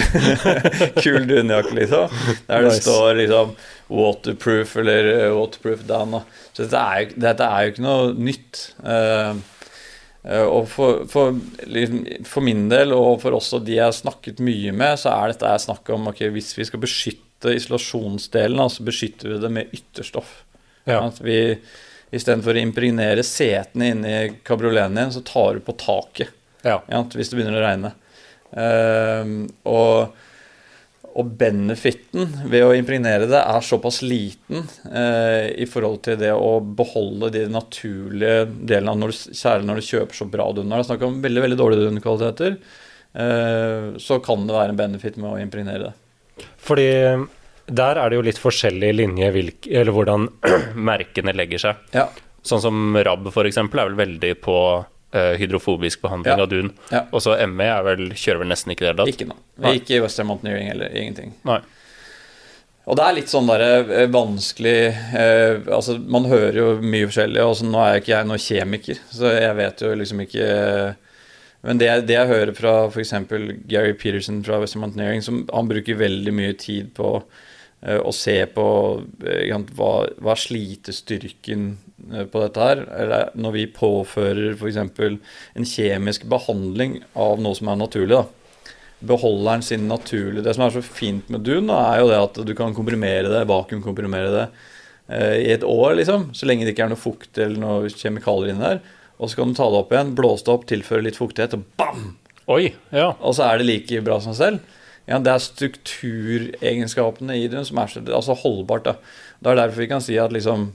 [1.06, 2.12] kul dunjakke, liksom.
[2.50, 2.84] Der det Nice.
[2.84, 3.56] står liksom
[3.92, 6.12] 'waterproof' eller eh, 'waterproof down'.
[6.12, 6.22] Da.
[6.54, 8.62] Så dette er, dette er jo ikke noe nytt.
[8.84, 9.34] Eh,
[10.22, 14.74] og for, for, liksom, for min del, og for også de jeg har snakket mye
[14.76, 19.34] med, så er dette snakk om ok, hvis vi skal beskytte isolasjonsdelen, så så beskytter
[19.34, 20.44] vi det med ytterstoff.
[20.86, 21.02] Ja.
[21.08, 21.40] At vi
[22.12, 26.82] Istedenfor å impregnere setene inni kabrioleten din, så tar du på taket ja.
[26.92, 27.94] ja, hvis det begynner å regne.
[28.52, 30.18] Uh, og,
[31.20, 36.60] og benefitten ved å impregnere det er såpass liten eh, i forhold til det å
[36.62, 40.72] beholde de naturlige delene av når du, Særlig når du kjøper så bra dun.
[40.72, 42.58] Det er snakk om veldig veldig dårlige dunkvaliteter,
[43.14, 46.48] eh, så kan det være en benefit med å impregnere det.
[46.62, 46.90] Fordi
[47.72, 50.28] der er det jo litt forskjellig linje hvilk, eller hvordan
[50.92, 51.86] merkene legger seg.
[51.96, 52.08] Ja.
[52.42, 54.58] Sånn som RAB eksempel er vel veldig på
[55.14, 56.44] eh, hydrofobisk behandling Ja.
[56.44, 56.72] av dun.
[56.92, 57.06] Ja.
[57.12, 59.14] Og så ME er vel, kjører vel nesten ikke i det hele tatt.
[59.16, 59.38] Ikke noe.
[59.60, 59.76] Nei.
[59.80, 61.34] Ikke i Western Mountaineering eller ingenting.
[61.46, 61.60] Nei.
[62.90, 64.78] Og det er litt sånn der, eh, vanskelig
[65.14, 67.44] eh, Altså, man hører jo mye forskjellig.
[67.46, 70.96] Og så nå er ikke jeg noen kjemiker, så jeg vet jo liksom ikke
[71.64, 73.12] Men det, det jeg hører fra f.eks.
[73.70, 77.20] Gary Peterson fra Western Mountaineering, som han bruker veldig mye tid på
[77.82, 78.66] eh, å se på
[79.26, 79.92] eh, hva,
[80.22, 81.66] hva slitestyrken
[82.12, 82.84] eh, på dette her.
[82.98, 84.80] Eller når vi påfører f.eks.
[84.82, 88.22] en kjemisk behandling av noe som er naturlig.
[88.22, 88.28] da
[89.02, 92.36] beholderen sin naturlig Det som er så fint med dun, da, er jo det at
[92.46, 94.44] du kan komprimere det, vakuumkomprimere det
[95.42, 96.28] i et år, liksom.
[96.38, 98.84] Så lenge det ikke er noe fukt eller noe kjemikalier inni der.
[99.18, 101.66] Og så kan du ta det opp igjen, blåse det opp, tilføre litt fuktighet, og
[101.82, 102.06] bam!
[102.50, 103.12] Oi, ja.
[103.22, 104.62] Og så er det like bra som selv.
[105.12, 108.86] Ja, det er strukturegenskapene i dun som er så altså holdbart.
[108.88, 108.94] da.
[109.42, 110.72] Det er derfor vi kan si at liksom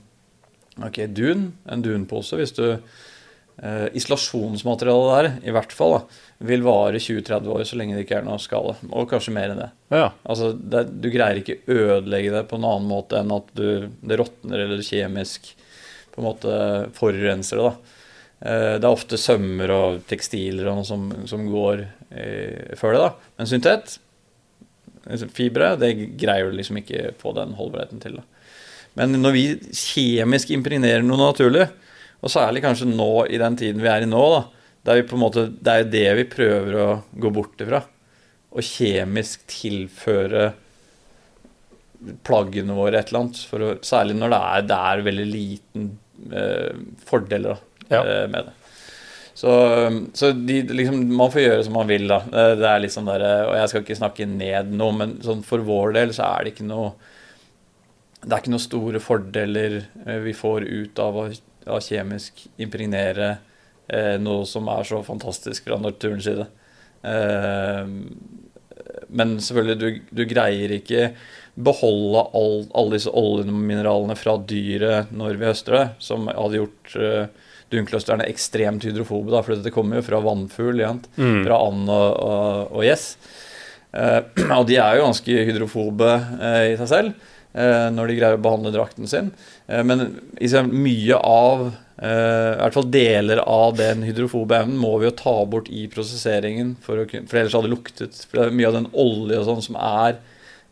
[0.85, 6.19] Ok, dun, en dunpose, hvis du eh, Isolasjonsmaterialet der, i hvert fall, da,
[6.51, 8.75] vil vare 20-30 år så lenge det ikke er noe skade.
[8.93, 9.71] Og kanskje mer enn det.
[9.97, 10.11] ja.
[10.29, 14.21] Altså, det, Du greier ikke ødelegge det på en annen måte enn at du, det
[14.21, 15.55] råtner eller kjemisk
[16.13, 16.53] på en måte
[17.01, 17.71] forurenser det.
[17.71, 17.97] da.
[18.45, 23.07] Eh, Det er ofte sømmer og tekstiler og som, som går eh, før det.
[23.07, 23.15] da.
[23.41, 23.97] Men syntet,
[25.35, 28.17] fibre, det greier du liksom ikke få den holdbarheten til.
[28.19, 28.23] da.
[28.97, 29.45] Men når vi
[29.77, 31.69] kjemisk impregnerer noe naturlig,
[32.25, 34.39] Og særlig kanskje nå i den tiden vi er i nå, da.
[34.89, 37.83] Der vi på en måte, det er jo det vi prøver å gå bort ifra.
[38.57, 40.55] Å kjemisk tilføre
[42.27, 43.41] plaggene våre et eller annet.
[43.53, 45.87] Å, særlig når det er, det er veldig liten
[46.33, 47.59] eh, fordeler da,
[47.93, 48.01] Ja.
[48.03, 48.55] eh, med det.
[49.37, 49.51] Så,
[50.17, 52.23] så de, liksom, man får gjøre som man vil, da.
[52.25, 55.43] Eh, Det er liksom der, eh, Og jeg skal ikke snakke ned noe, men sånn
[55.45, 56.95] for vår del så er det ikke noe
[58.23, 61.27] Det er ikke noen store fordeler eh, vi får ut av å,
[61.69, 63.29] av kjemisk impregnere
[63.93, 66.47] eh, noe som er så fantastisk fra naturens side.
[67.07, 67.85] Eh,
[69.09, 71.11] men selvfølgelig, du, du greier ikke
[71.57, 76.97] beholde all, alle disse oljemineralene fra dyret når vi høster det, som hadde gjort
[77.73, 80.85] uh, er ekstremt hydrofobe, da, for dette kommer jo fra vannfugl.
[81.17, 81.43] Mm.
[81.47, 83.17] fra and og, gjess.
[83.97, 84.21] Eh,
[84.59, 87.27] og de er jo ganske hydrofobe eh, i seg selv
[87.57, 89.33] eh, når de greier å behandle drakten sin.
[89.67, 90.05] Men
[90.39, 91.65] liksom, mye av
[91.97, 92.11] I
[92.61, 97.01] hvert fall deler av den hydrofobe evnen må vi jo ta bort i prosesseringen, for,
[97.03, 98.21] å, for ellers hadde det luktet.
[98.29, 100.21] For det er mye av den olje og sånn som er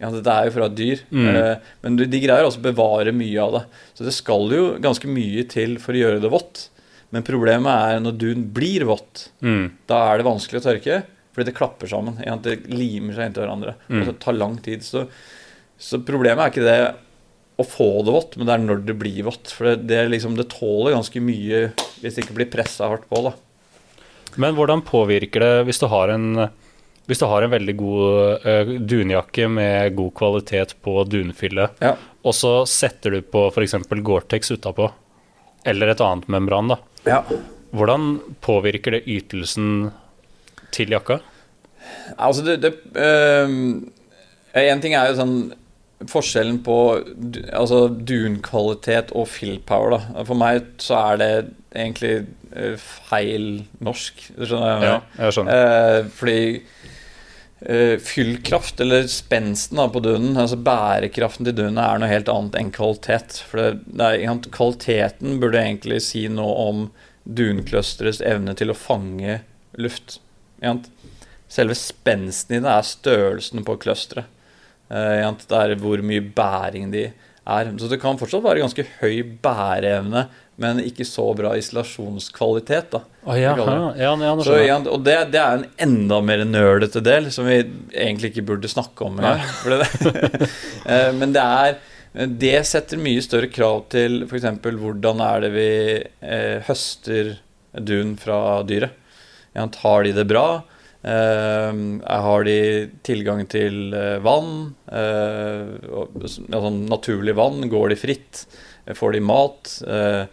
[0.03, 1.37] ja, Dette er jo fra et dyr, Mm.
[1.81, 3.65] men de, de greier også å bevare mye av det.
[3.97, 6.65] Så det skal jo ganske mye til for å gjøre det vått.
[7.15, 9.69] Men problemet er når dun blir vått, Mm.
[9.91, 10.97] da er det vanskelig å tørke,
[11.35, 12.17] fordi det klapper sammen.
[12.43, 13.75] Det limer seg inntil hverandre.
[13.89, 14.01] Mm.
[14.03, 14.83] Og det tar lang tid.
[14.87, 15.07] Så,
[15.79, 16.95] så problemet er ikke det
[17.59, 19.53] å få det vått, men det er når det blir vått.
[19.55, 21.69] For det, det, liksom, det tåler ganske mye
[22.03, 23.23] hvis det ikke blir pressa hardt på.
[23.29, 23.35] da.
[24.43, 26.49] Men hvordan påvirker det hvis du har en
[27.07, 31.91] hvis du har en veldig god uh, dunjakke med god kvalitet på dunfille, Ja.
[32.25, 33.75] og så setter du på f.eks.
[34.01, 34.87] Gore-Tex utapå,
[35.69, 36.79] eller et annet membran, da.
[37.07, 37.21] Ja.
[37.75, 39.91] Hvordan påvirker det ytelsen
[40.75, 41.19] til jakka?
[42.19, 43.51] Altså, det, det øh,
[44.55, 45.37] En ting er jo sånn
[46.11, 46.77] forskjellen på
[47.55, 49.97] altså dunkvalitet og fill-power.
[49.97, 50.25] da.
[50.27, 51.31] For meg så er det
[51.75, 54.21] egentlig øh, feil norsk.
[54.37, 55.07] Skjønner jeg mener?
[55.19, 55.53] jeg skjønner.
[55.55, 56.84] Eh, fordi eh,
[57.65, 63.39] fyllkraft, eller spensten på dunen, altså bærekraften til dunen, er noe helt annet enn kvalitet.
[63.49, 66.85] For er, kvaliteten burde egentlig si noe om
[67.25, 69.39] dunclusterets evne til å fange
[69.81, 70.19] luft.
[71.49, 74.29] Selve spensten i det er størrelsen på clusteret.
[74.93, 77.73] Eh, det er hvor mye bæring de er.
[77.79, 82.91] Så det kan fortsatt være ganske høy bæreevne, men ikke så bra isolasjonskvalitet.
[82.93, 83.01] da.
[83.27, 84.59] Oh, ja, ja, ja, ja, Så,
[84.93, 87.57] og det, det er en enda mer nølete del, som vi
[87.91, 90.49] egentlig ikke burde snakke om det-
[90.87, 91.79] Eh, Men det er
[92.39, 94.45] Det setter mye større krav til f.eks.
[94.63, 95.71] hvordan er det vi
[96.23, 97.39] eh, høster
[97.75, 98.93] dun fra dyret.
[99.57, 100.63] Ja, tar de det bra?
[101.03, 101.73] Eh,
[102.07, 102.59] har de
[103.03, 104.75] tilgang til eh, vann?
[104.87, 107.67] Eh, og- altså naturlig vann?
[107.69, 108.45] Går de fritt?
[108.93, 109.71] Får de mat?
[109.89, 110.27] Eh,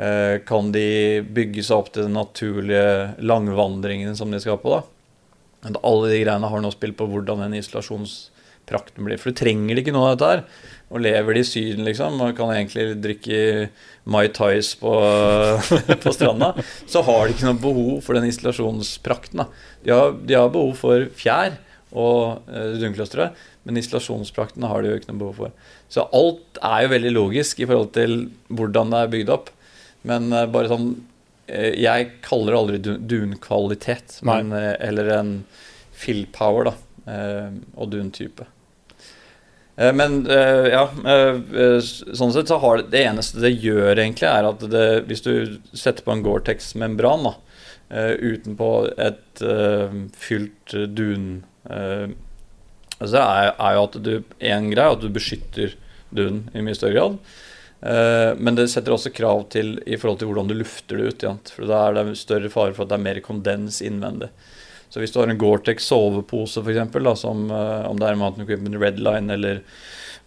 [0.00, 4.78] eh, kan de bygge seg opp til den naturlige langvandringen som de skal på?
[4.78, 5.78] da?
[5.84, 9.20] Alle de greiene har noe spill på hvordan den isolasjonsprakten blir.
[9.20, 10.44] For du trenger ikke noe av dette her.
[10.90, 13.68] Og lever de i Syden, liksom, og kan egentlig drikke
[14.10, 14.94] Mai Tais på,
[16.02, 16.54] på stranda,
[16.88, 19.44] så har de ikke noe behov for den isolasjonsprakten.
[19.84, 21.60] De har, de har behov for fjær
[21.90, 22.48] og
[22.80, 23.30] dunkløstere,
[23.70, 25.54] men isolasjonsprakten har de jo ikke noe behov for.
[25.88, 28.18] Så alt er jo veldig logisk i forhold til
[28.50, 29.50] hvordan det er bygd opp.
[30.10, 30.90] Men eh, bare sånn
[31.46, 35.34] eh, Jeg kaller det aldri dun- dunkvalitet, men eller en
[36.00, 36.72] fill-power da,
[37.12, 38.46] eh, og dun-type.
[39.76, 43.92] Eh, Men eh, ja, eh, eh, sånn sett så har det, det eneste det gjør
[43.98, 45.32] egentlig, er at det, hvis du
[45.76, 47.28] setter på en Gore-Tex-membran
[47.90, 51.30] eh, utenpå et eh, fylt eh, dun
[53.00, 55.76] eh, det er, er jo at du En greie at du beskytter
[56.10, 57.18] duen i mye større grad.
[57.80, 61.26] Eh, men det setter også krav til i forhold til hvordan du lufter det ut.
[61.28, 61.34] Ja.
[61.54, 64.30] For da er det større fare for at det er mer kondens innvendig.
[64.90, 68.46] Så hvis du har en Gore-Tex sovepose, for da, som eh, om det er Mountain
[68.46, 69.62] Equipment Redline eller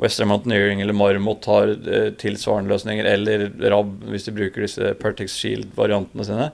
[0.01, 5.35] Western Mountaineering eller Marmot har eh, tilsvarende løsninger, eller RAB hvis de bruker disse Pertex
[5.37, 6.49] Shield-variantene sine,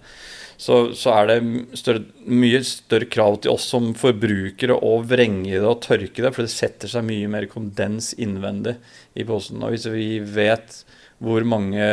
[0.60, 1.38] så, så er det
[1.80, 6.44] større, mye større krav til oss som forbrukere å vrenge det og tørke det, for
[6.44, 8.74] det setter seg mye mer kondens innvendig
[9.16, 9.62] i posen.
[9.64, 10.82] Og hvis vi vet
[11.24, 11.88] hvor mange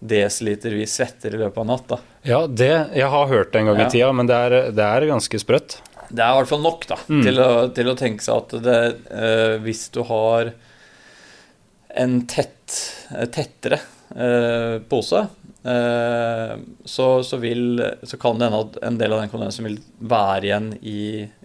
[0.00, 3.66] desiliter vi svetter i løpet av natt, da, Ja, det Jeg har hørt det en
[3.70, 3.86] gang Ja.
[3.86, 5.76] i tida, men det er, det er ganske sprøtt.
[6.08, 7.22] Det er i hvert fall nok da, Mm.
[7.22, 10.52] til, å, til å tenke seg at det, eh, hvis du har
[11.96, 12.76] en tett,
[13.16, 13.80] eh, tettere
[14.16, 15.26] eh, pose,
[15.66, 20.44] så, så, vil, så kan det hende at en del av den kondensen vil være
[20.46, 21.00] igjen i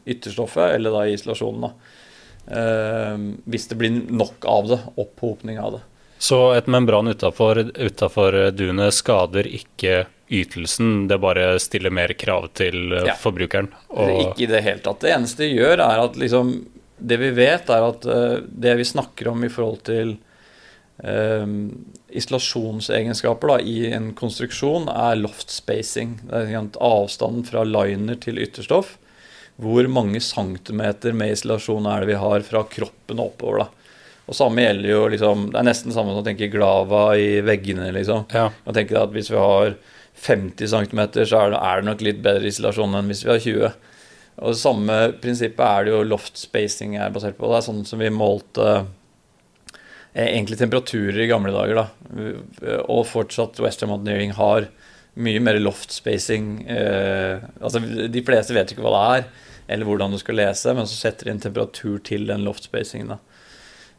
[0.05, 1.65] ytterstoffet, eller da i isolasjonen.
[1.65, 1.71] Da.
[2.51, 3.17] Eh,
[3.49, 5.81] hvis det blir nok av det, opphopning av det.
[6.21, 13.07] Så et membran utafor dunet skader ikke ytelsen, det bare stiller mer krav til eh,
[13.09, 13.15] Ja.
[13.17, 13.71] forbrukeren.
[13.89, 15.01] Ikke i det hele tatt.
[15.01, 16.53] Det eneste det gjør, er at liksom
[17.01, 20.11] Det vi vet, er at eh, det vi snakker om i forhold til
[21.03, 21.45] eh,
[22.21, 26.17] isolasjonsegenskaper da, i en konstruksjon, er loft spacing.
[26.29, 28.97] Det er avstanden fra liner til ytterstoff.
[29.61, 33.65] Hvor mange centimeter med isolasjon er det vi har fra kroppen og oppover?
[33.65, 33.69] da.
[34.31, 37.89] Og samme gjelder jo liksom Det er nesten samme som å tenke glava i veggene,
[37.95, 38.27] liksom.
[38.33, 38.49] Ja.
[38.65, 39.75] Og tenker at hvis vi har
[40.21, 43.41] 50 cm, så er det, er det nok litt bedre isolasjon enn hvis vi har
[43.43, 43.71] 20.
[44.41, 47.49] Og det samme prinsippet er det jo loft spacing er basert på.
[47.49, 48.67] Det er sånn som vi målte
[50.13, 52.81] egentlig temperaturer i gamle dager, da.
[52.91, 54.67] Og fortsatt Western Mountaineering har
[55.19, 56.67] mye mer loft spacing.
[56.67, 59.27] Eh, altså De fleste vet ikke hva det er,
[59.75, 63.17] eller hvordan du skal lese, men så setter de en temperatur til den loft spacingen.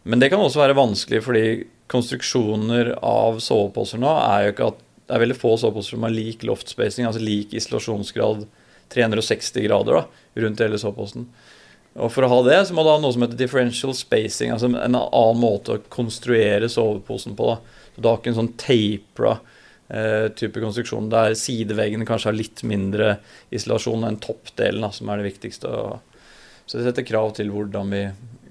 [0.03, 1.44] Men det kan også være vanskelig fordi
[1.92, 6.14] konstruksjoner av soveposer nå er jo ikke at det er veldig få soveposer som har
[6.14, 8.46] lik loft spacing, altså lik isolasjonsgrad
[8.92, 10.03] 360 grader da,
[10.44, 11.27] rundt hele soveposen.
[12.01, 14.71] Og for å ha det, så må du ha noe som heter differential spacing, altså
[14.71, 17.51] en annen måte å konstruere soveposen på.
[17.53, 17.59] da.
[17.93, 19.35] Så du har ikke en sånn tapra
[19.93, 23.19] eh, type konstruksjon der sideveggene kanskje har litt mindre
[23.53, 25.69] isolasjon enn toppdelen, da, som er det viktigste.
[26.65, 28.07] Så det setter krav til hvordan vi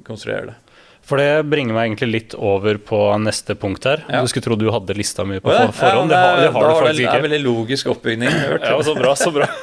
[0.06, 0.60] konstruerer det.
[1.02, 4.04] For det bringer meg egentlig litt over på neste punkt her.
[4.06, 4.22] Ja.
[4.22, 6.14] Du skulle tro du hadde lista mi på for- forhånd.
[6.14, 7.02] ja, det, har, det har du faktisk ikke.
[7.02, 8.30] det, er er veldig logisk oppbygning.
[8.30, 8.68] hørt.
[8.70, 9.50] Ja, så bra, så bra.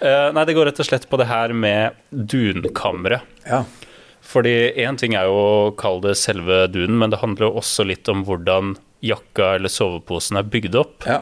[0.00, 3.22] Eh, nei, det går rett og slett på det her med dunkammeret.
[3.48, 3.62] Ja.
[4.26, 7.86] Fordi én ting er jo å kalle det selve dunen, men det handler jo også
[7.86, 8.74] litt om hvordan
[9.06, 11.06] jakka eller soveposen er bygd opp.
[11.06, 11.20] Ja.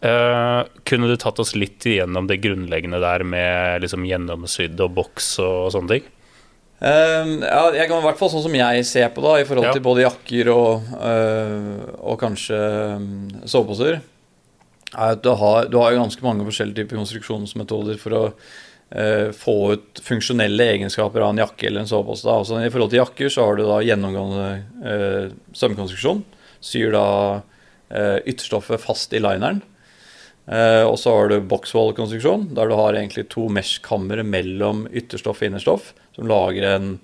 [0.00, 5.34] Uh, kunne du tatt oss litt igjennom det grunnleggende der med liksom gjennomsydd og boks
[5.44, 6.06] og sånne ting?
[6.80, 9.68] Uh, ja, jeg kan i hvert fall sånn som jeg ser på da, i forhold
[9.68, 9.74] Ja.
[9.76, 12.56] til både jakker og, uh, og kanskje
[12.96, 13.10] um,
[13.44, 14.00] soveposer,
[14.90, 18.24] er at du har, du har ganske mange forskjellige typer konstruksjonsmetoder for å
[18.90, 22.26] eh, få ut funksjonelle egenskaper av en jakke eller en sovepose.
[22.30, 24.50] Altså, I forhold til jakker så har du da gjennomgående
[24.82, 26.24] eh, sømkonstruksjon.
[26.60, 27.06] Syr da
[27.88, 29.62] eh, ytterstoffet fast i lineren.
[30.50, 35.50] Eh, og så har du boxwall-konstruksjon, der du har egentlig to mesh-kamre mellom ytterstoff og
[35.50, 36.94] innerstoff, som lager en,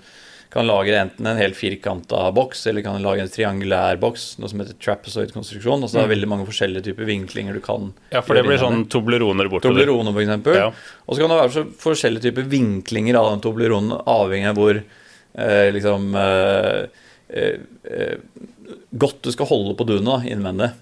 [0.56, 4.62] kan lage enten en helt firkanta boks, eller kan lage en triangulær boks, noe som
[4.62, 5.84] heter trapezoid-konstruksjon.
[5.84, 8.86] Altså Det er veldig mange forskjellige typer vinklinger du kan Ja, for det blir sånn
[8.92, 9.82] tobleroner bortover.
[9.82, 10.58] Toblerone, for eksempel.
[10.58, 10.70] Ja.
[11.06, 14.80] Og så kan det være så forskjellige typer vinklinger av den tobleronen, avhengig av hvor
[14.80, 18.18] eh, liksom eh, eh,
[18.90, 20.72] godt du skal holde på dunet da, innvendig.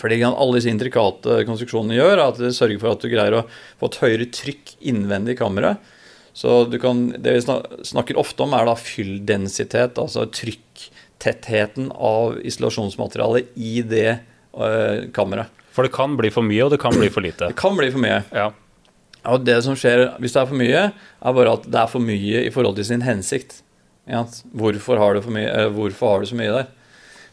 [0.00, 3.46] Fordi alle disse intrikate konstruksjonene gjør, at det sørger for at du greier å
[3.80, 5.91] få et høyere trykk innvendig i kammeret.
[6.32, 7.40] Så du kan, Det vi
[7.84, 15.52] snakker ofte om, er da fylldensitet, altså trykktettheten av isolasjonsmaterialet i det eh, kammeret.
[15.72, 17.52] For det kan bli for mye, og det kan bli for lite.
[17.52, 18.22] Det kan bli for mye.
[18.32, 18.50] Ja.
[19.28, 22.04] Og det som skjer hvis det er for mye, er bare at det er for
[22.04, 23.60] mye i forhold til sin hensikt.
[24.10, 24.24] Ja,
[24.56, 26.72] hvorfor, har du for mye, eh, hvorfor har du så mye der?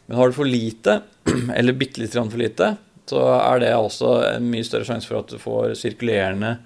[0.06, 1.00] Men har du for lite,
[1.58, 2.74] eller bitte grann for lite,
[3.10, 6.58] så er det også en mye større sjanse for at du får sirkulerende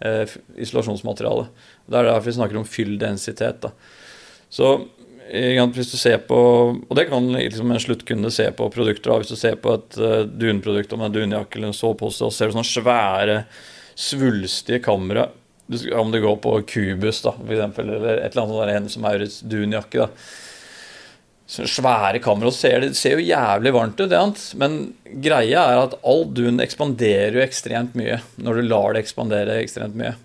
[0.00, 1.48] eh, f- isolasjonsmateriale.
[1.86, 3.66] Det er derfor vi snakker om fylldensitet.
[4.50, 4.76] Så
[5.26, 6.36] hvis du ser på
[6.88, 9.10] Og det kan liksom en sluttkunde se på produkter.
[9.10, 9.16] Da.
[9.18, 12.46] Hvis du ser på et uh, dunprodukt, om er dunjakke eller en sovepose, og ser
[12.46, 13.40] du sånne svære,
[13.98, 15.26] svulstige kamera.
[15.98, 19.40] Om det går på Cubus, da, for eksempel, eller et eller annet sånt Hennes Maurits
[19.42, 20.06] dunjakke.
[20.06, 20.10] da
[21.46, 24.14] svære kamera ser, det ser jo jævlig varmt ut,
[24.58, 24.78] men
[25.22, 29.94] greia er at all dun ekspanderer jo ekstremt mye når du lar det ekspandere ekstremt
[29.98, 30.16] mye.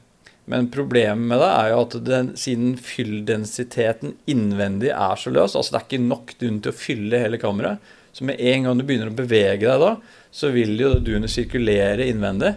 [0.49, 5.75] Men problemet med det er jo at den, siden fylldensiteten innvendig er så løs, altså
[5.75, 8.83] det er ikke nok dun til å fylle hele kammeret, så med en gang du
[8.83, 9.93] begynner å bevege deg da,
[10.33, 12.55] så vil jo dunet sirkulere innvendig.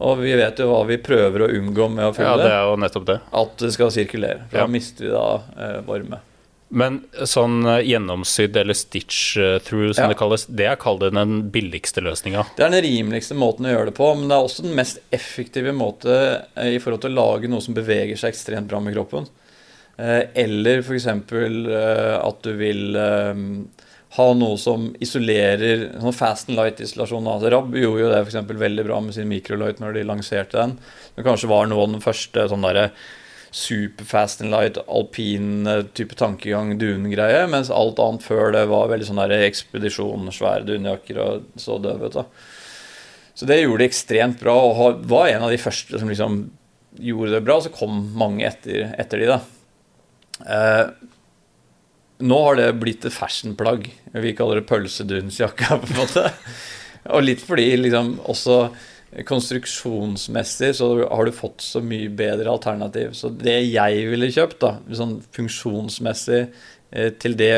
[0.00, 2.52] Og vi vet jo hva vi prøver å unngå med å fylle ja, det det,
[2.56, 3.18] er jo nettopp det.
[3.42, 4.44] at det skal sirkulere.
[4.48, 4.68] For Ja.
[4.68, 5.24] da mister vi da
[5.56, 6.20] eh, varme.
[6.70, 10.12] Men sånn eh, gjennomsydd eller stitch eh, through, som Ja.
[10.12, 12.44] det kalles, det er kall det den billigste løsninga.
[12.56, 15.00] Det er den rimeligste måten å gjøre det på, men det er også den mest
[15.10, 16.14] effektive måte
[16.54, 19.26] eh, i forhold til å lage noe som beveger seg ekstremt bra med kroppen.
[20.00, 21.06] Eller f.eks.
[21.12, 22.94] at du vil
[24.16, 27.28] ha noe som isolerer sånn fast and light-isolasjon.
[27.28, 30.78] Altså, Rab gjorde jo det for veldig bra med sin microlight når de lanserte den.
[31.14, 32.88] Det kanskje var noe av den første sånn derre
[33.50, 38.90] super fast and light, alpin eh, type tankegang, dun-greie, mens alt annet før det var
[38.92, 42.20] veldig sånn ekspedisjon, svære dunjakker og så døve ut.
[43.34, 46.42] Så det gjorde de ekstremt bra, og var en av de første som liksom
[47.00, 47.56] gjorde det bra.
[47.62, 49.40] Så kom mange etter, etter de, da.
[50.44, 51.08] Eh,
[52.20, 53.88] nå har det blitt et fashionplagg.
[54.12, 56.26] Vi kaller det pølsedunsjakka, på en måte.
[57.16, 58.58] Og litt fordi liksom også
[59.26, 63.12] konstruksjonsmessig så har du fått så mye bedre alternativ.
[63.18, 67.54] Så det jeg ville kjøpt, da, sånn funksjonsmessig eh, til det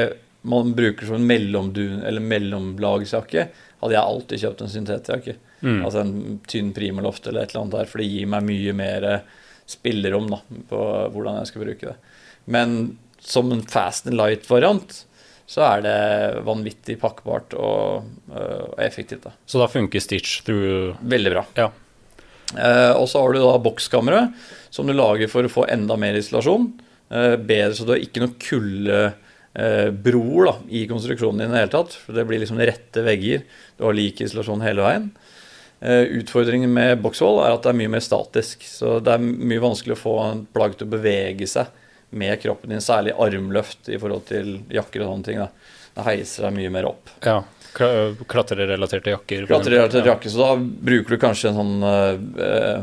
[0.48, 3.46] man bruker som en mellomdun eller mellomlagsjakke,
[3.82, 5.36] hadde jeg alltid kjøpt en syntetjakke.
[5.60, 5.78] Mm.
[5.84, 9.08] Altså en tynn primaloft eller et eller annet der, for det gir meg mye mer
[9.70, 11.96] spillerom da, på hvordan jeg skal bruke det.
[12.50, 12.78] Men
[13.22, 15.04] som en fast and light-variant
[15.46, 19.22] så er det vanvittig pakkbart og, øh, og, effektivt.
[19.26, 19.31] da.
[19.46, 21.44] Så da funker Stitch through Veldig bra.
[21.59, 21.70] Ja.
[22.52, 24.33] Eh, og så har du da bokskamre,
[24.70, 26.64] som du lager for å få enda mer isolasjon.
[27.12, 31.76] Eh, bedre så du har ikke noe kuldebroer eh, i konstruksjonen din i det hele
[31.76, 31.92] tatt.
[32.05, 33.38] For det blir liksom rette vegger.
[33.76, 35.07] Du har lik isolasjon hele veien.
[35.83, 38.57] Eh, utfordringen med boksvoll er at det er mye mer statisk.
[38.68, 41.66] Så det er mye vanskelig å få en plagg til å bevege seg
[42.12, 45.40] med kroppen din, særlig armløft i forhold til jakker og sånne ting.
[45.42, 45.48] Da.
[45.96, 47.12] Det heiser deg mye mer opp.
[47.25, 47.40] Ja,
[47.72, 49.46] Klatrerelaterte jakker.
[49.46, 50.12] Klatrerelaterte ja.
[50.12, 52.83] jakker, Så da bruker du kanskje en sånn uh,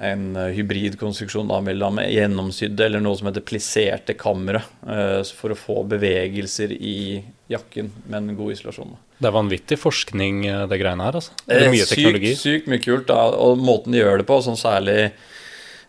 [0.00, 0.22] en
[0.56, 6.72] hybridkonstruksjon da, mellom gjennomsydde eller noe som heter plisserte kamre, uh, for å få bevegelser
[6.72, 7.20] i
[7.52, 8.96] jakken med en god isolasjon.
[9.20, 11.20] Det er vanvittig forskning, det greiene her.
[11.20, 11.36] altså.
[11.44, 12.32] Det er mye sykt, teknologi.
[12.40, 13.10] Sykt mye kult.
[13.10, 15.10] da, Og måten de gjør det på, sånn særlig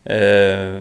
[0.02, 0.80] Eh,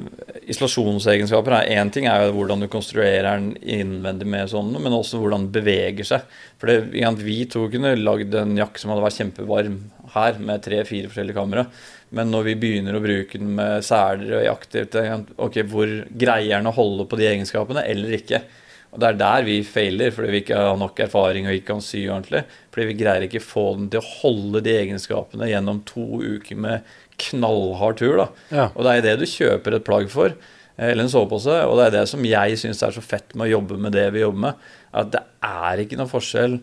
[0.48, 5.20] isolasjonsegenskaper er én ting, er jo hvordan du konstruerer den innvendig med sånne, men også
[5.20, 6.38] hvordan den beveger seg.
[6.56, 6.78] For det,
[7.20, 9.78] Vi to kunne lagd en jakke som hadde vært kjempevarm
[10.14, 11.66] her, med tre-fire forskjellige kamera.
[12.10, 14.96] Men når vi begynner å bruke den med seler og aktivt,
[15.36, 18.42] ok, hvor greier den å holde på de egenskapene, eller ikke?
[18.90, 21.84] Og Det er der vi feiler, fordi vi ikke har nok erfaring og ikke kan
[21.84, 22.42] sy ordentlig.
[22.72, 26.88] Fordi vi greier ikke få den til å holde de egenskapene gjennom to uker med
[27.20, 28.16] knallhard tur.
[28.22, 28.26] da.
[28.50, 28.66] Ja.
[28.74, 30.34] Og det er det du kjøper et plagg for,
[30.76, 31.56] eh, eller en sovepose.
[31.66, 34.08] Og det er det som jeg syns er så fett med å jobbe med det
[34.14, 34.68] vi jobber med.
[34.92, 36.60] At det er ikke noen forskjell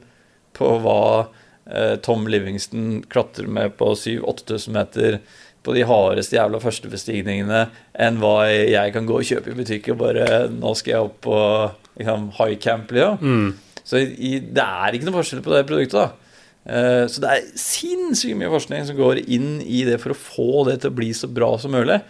[0.58, 1.02] på hva
[1.70, 5.20] eh, Tom Livingston klatrer med på 7000-8000 meter
[5.68, 7.66] på de hardeste jævla førstebestigningene
[8.00, 11.18] enn hva jeg kan gå og kjøpe i butikk og bare Nå skal jeg opp
[11.26, 11.40] på
[12.00, 13.20] liksom, high camp, liksom.
[13.20, 13.82] Mm.
[13.88, 16.00] Så i, det er ikke noe forskjell på det produktet.
[16.00, 16.27] da.
[16.68, 20.66] Eh, så det er sinnssykt mye forskning som går inn i det for å få
[20.70, 22.02] det til å bli så bra som mulig.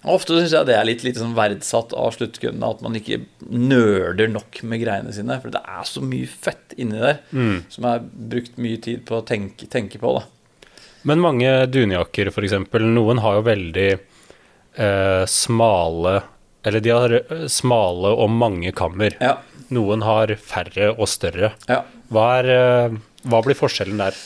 [0.00, 3.18] Og ofte syns jeg det er litt, litt sånn verdsatt av sluttkundene at man ikke
[3.52, 5.36] nerder nok med greiene sine.
[5.42, 7.66] For det er så mye fett inni der mm.
[7.72, 10.14] som er brukt mye tid på å tenke, tenke på.
[10.16, 10.24] da.
[11.08, 16.18] Men mange dunjakker, f.eks., noen har jo veldig eh, smale
[16.64, 19.16] Eller de har eh, smale og mange kammer.
[19.20, 19.36] Ja.
[19.68, 21.52] Noen har færre og større.
[21.68, 21.82] Ja.
[22.10, 22.98] Hva, er, eh,
[23.30, 24.16] hva blir forskjellen der?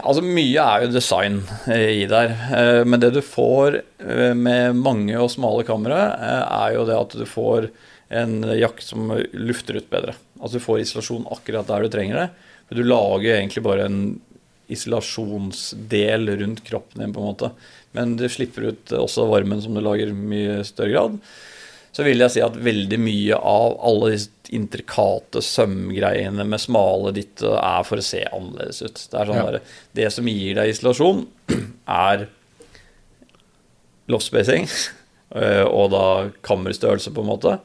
[0.00, 2.32] Altså Mye er jo design eh, i der.
[2.56, 6.06] Eh, men det du får med mange og smale kamera,
[6.42, 7.68] er jo det at du får
[8.12, 10.16] en jakt som lufter ut bedre.
[10.40, 12.26] Altså du får isolasjon akkurat der du trenger det.
[12.68, 14.02] For du lager egentlig bare en
[14.72, 17.52] isolasjonsdel rundt kroppen din, på en måte.
[17.96, 21.18] Men du slipper ut også varmen som du lager mye større grad
[21.92, 27.40] så vil jeg si at veldig mye av alle disse intrikate sømgreiene med smale ditt
[27.44, 28.98] er for å se annerledes ut.
[29.12, 29.44] Det, sånn ja.
[29.48, 31.22] der, det som gir deg isolasjon,
[32.08, 32.26] er
[34.12, 34.68] loftspacing
[35.40, 36.06] eh, og da
[36.44, 37.56] kammerstørrelse, på en måte.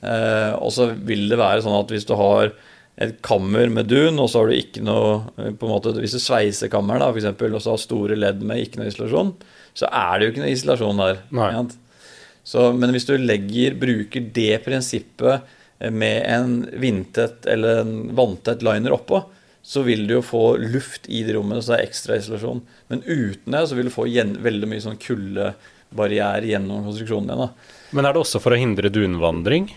[0.00, 2.54] Eh, og så vil det være sånn at hvis du har
[3.00, 6.16] et kammer med dun, og så har du ikke noe eh, på en måte, Hvis
[6.18, 9.34] du sveiser kammeret, og så har store ledd med ikke noe isolasjon,
[9.78, 11.22] så er det jo ikke noe isolasjon der.
[11.34, 11.52] Nei.
[12.46, 15.46] Så, men hvis du legger, bruker det prinsippet
[15.92, 19.22] med en vindtett eller en vanntett liner oppå,
[19.62, 22.62] så vil du jo få luft i de rommene, så det er ekstra isolasjon.
[22.92, 27.42] Men uten det så vil du få veldig mye sånn kuldebarriere gjennom konstruksjonen din.
[27.44, 27.76] Da.
[27.96, 29.68] Men er det også for å hindre dunvandring?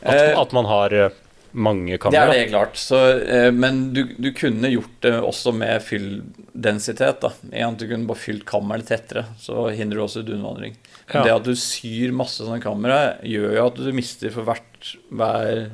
[0.00, 1.18] At, eh, at man har eh,
[1.52, 2.26] mange kamera?
[2.26, 2.78] Det er det klart.
[2.80, 7.26] Så, eh, men du, du, kunne gjort det også med fylldensitet.
[7.50, 10.78] du kunne bare fylt kammeret tettere, så hindrer du også dunvandring.
[11.10, 11.24] Ja.
[11.24, 14.66] Det at du syr masse sånne kamera, gjør jo at du mister for hvert
[15.10, 15.70] hver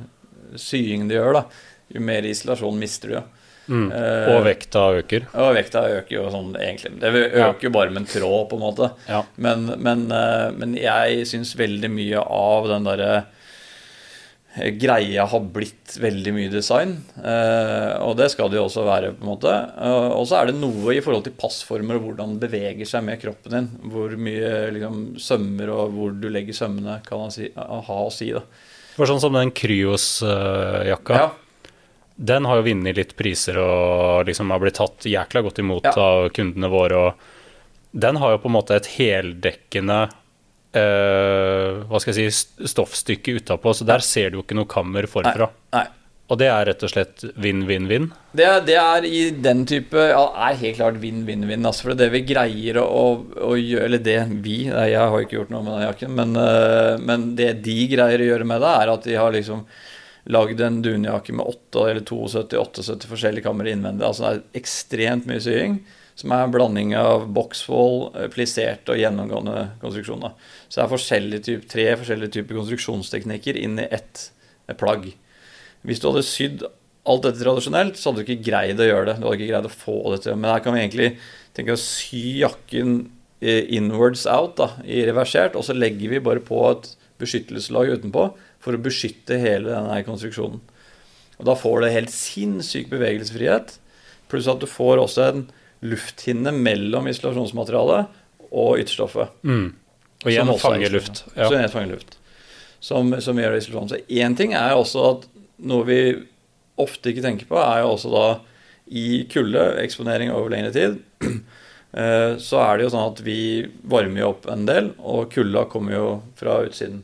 [0.59, 1.41] sying du gjør.
[1.41, 1.43] da.
[1.93, 3.19] Jo mer isolasjon mister du.
[3.67, 3.87] Mm.
[3.91, 5.25] Eh, og vekta øker?
[5.35, 6.93] Og vekta øker jo sånn egentlig.
[7.01, 8.91] Det øker jo bare med en tråd, på en måte.
[9.09, 9.23] Ja.
[9.35, 13.11] Men, men, eh, men, jeg syns veldig mye av den derre
[14.79, 16.95] greia har blitt veldig mye design.
[17.17, 19.53] Eh, og det skal det jo også være, på en måte.
[19.53, 23.05] Eh, og så er det noe i forhold til passformer og hvordan det beveger seg
[23.07, 23.69] med kroppen din.
[23.93, 28.31] Hvor mye liksom, sømmer og hvor du legger sømmene kan si, ha å si.
[28.35, 28.43] da.
[28.97, 31.21] For sånn som den Kryos-jakka.
[31.21, 31.27] Ja.
[32.17, 35.93] Den har jo vunnet litt priser og liksom har blitt tatt jækla godt imot ja.
[36.01, 36.97] av kundene våre.
[36.97, 40.23] og Den har jo på en måte et heldekkende eh,
[40.75, 45.47] hva skal jeg si, stoffstykke utapå, så der ser du jo ikke noe kammer forfra.
[45.73, 45.85] Nei.
[46.27, 48.09] Og det er rett og slett vinn-vinn-vinn.
[48.35, 51.63] Det, det er i den type Ja, er helt klart vinn-vinn-vinn.
[51.67, 53.03] Altså, for det vi greier å,
[53.47, 56.35] å, gjøre Eller det vi nei, Jeg har ikke gjort noe med den jakken, men,
[56.41, 59.63] eh, men det de greier å gjøre med det, er at de har liksom
[60.27, 64.03] lagd en dunjakke med 8 eller 72-78 forskjellige kammer innvendig.
[64.03, 65.79] Altså det er ekstremt mye sying.
[66.17, 70.33] Som er en blanding av boksvoll, plisserte og gjennomgående konstruksjoner.
[70.67, 74.27] Så det er forskjellige type, tre forskjellige typer konstruksjonsteknikker inn i ett
[74.67, 75.09] eh, plagg.
[75.87, 76.65] Hvis du hadde sydd
[77.07, 79.17] alt dette tradisjonelt, så hadde du ikke greid å gjøre det.
[79.19, 80.39] Du hadde ikke greid å få det til.
[80.39, 81.11] Men her kan vi egentlig
[81.55, 82.97] tenke å sy jakken
[83.39, 86.91] eh, inwards out, da, i reversert, og så legger vi bare på et
[87.21, 88.27] beskyttelseslag utenpå
[88.63, 90.59] for å beskytte hele denne konstruksjonen.
[91.37, 93.77] Og da får du helt sinnssyk bevegelsesfrihet,
[94.27, 95.43] pluss at du får også en
[95.85, 99.35] lufthinne mellom isolasjonsmaterialet og ytterstoffet.
[99.45, 99.69] Mm.
[100.25, 101.23] Og igjen Som er fange luft.
[101.35, 101.47] Ja.
[101.47, 102.17] Så igjen fanger luft.
[102.79, 103.89] Som, som gjør det isolasjon.
[103.91, 105.27] Så én ting er også at
[105.67, 105.99] noe vi
[106.77, 108.25] ofte ikke tenker på, er jo også da
[108.87, 110.99] i kulde, eksponering over lengre tid,
[111.97, 113.39] eh, så er det jo sånn at vi
[113.89, 116.07] varmer jo opp en del, og kulda kommer jo
[116.39, 117.01] fra utsiden.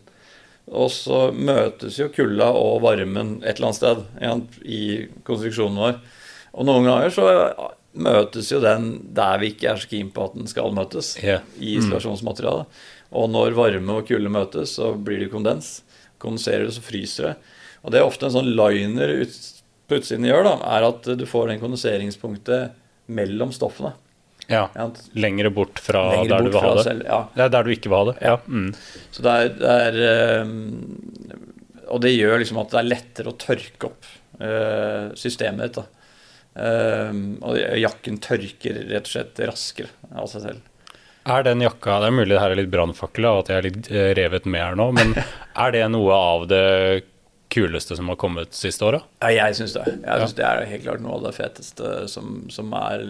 [0.71, 4.81] Og så møtes jo kulda og varmen et eller annet sted ikke i
[5.27, 5.97] konstruksjonen vår.
[6.53, 7.25] Og noen ganger så
[7.99, 11.41] møtes jo den der vi ikke er så keen på at den skal møtes Ja.
[11.59, 12.69] i isolasjonsmaterialet.
[13.13, 15.81] Og når varme og kulde møtes, så blir det kondens.
[16.23, 17.33] Kondenserer det, så fryser det.
[17.83, 19.35] Og det er ofte en sånn liner ut,
[19.89, 22.71] på utsiden gjør, da, er at du får den kondenseringspunktet
[23.11, 23.91] mellom stoffene.
[24.47, 24.65] ja.
[25.15, 26.83] Lengre bort fra lengre der bort du vil ha det.
[26.87, 27.19] selv- Ja.
[27.35, 28.15] Det er der du ikke vil ha det.
[28.21, 28.37] Ja.
[28.47, 28.73] Mm.
[29.11, 29.95] Så det er, det er
[30.41, 34.05] eh, Og det gjør liksom at det er lettere å tørke opp
[34.41, 35.75] eh, systemet ditt.
[35.75, 35.85] da.
[36.55, 37.11] Eh,
[37.43, 40.61] og jakken tørker rett og slett raskere av seg selv.
[41.23, 43.67] Er den jakka Det er mulig det her er litt brannfakkel, og at jeg er
[43.69, 45.15] litt eh, revet med her nå, men
[45.63, 46.67] er det noe av det
[47.53, 49.05] kuleste som har kommet siste året?
[49.21, 49.85] Ja, jeg syns det.
[50.01, 53.03] Jeg synes Det er helt klart noe av det feteste som, som er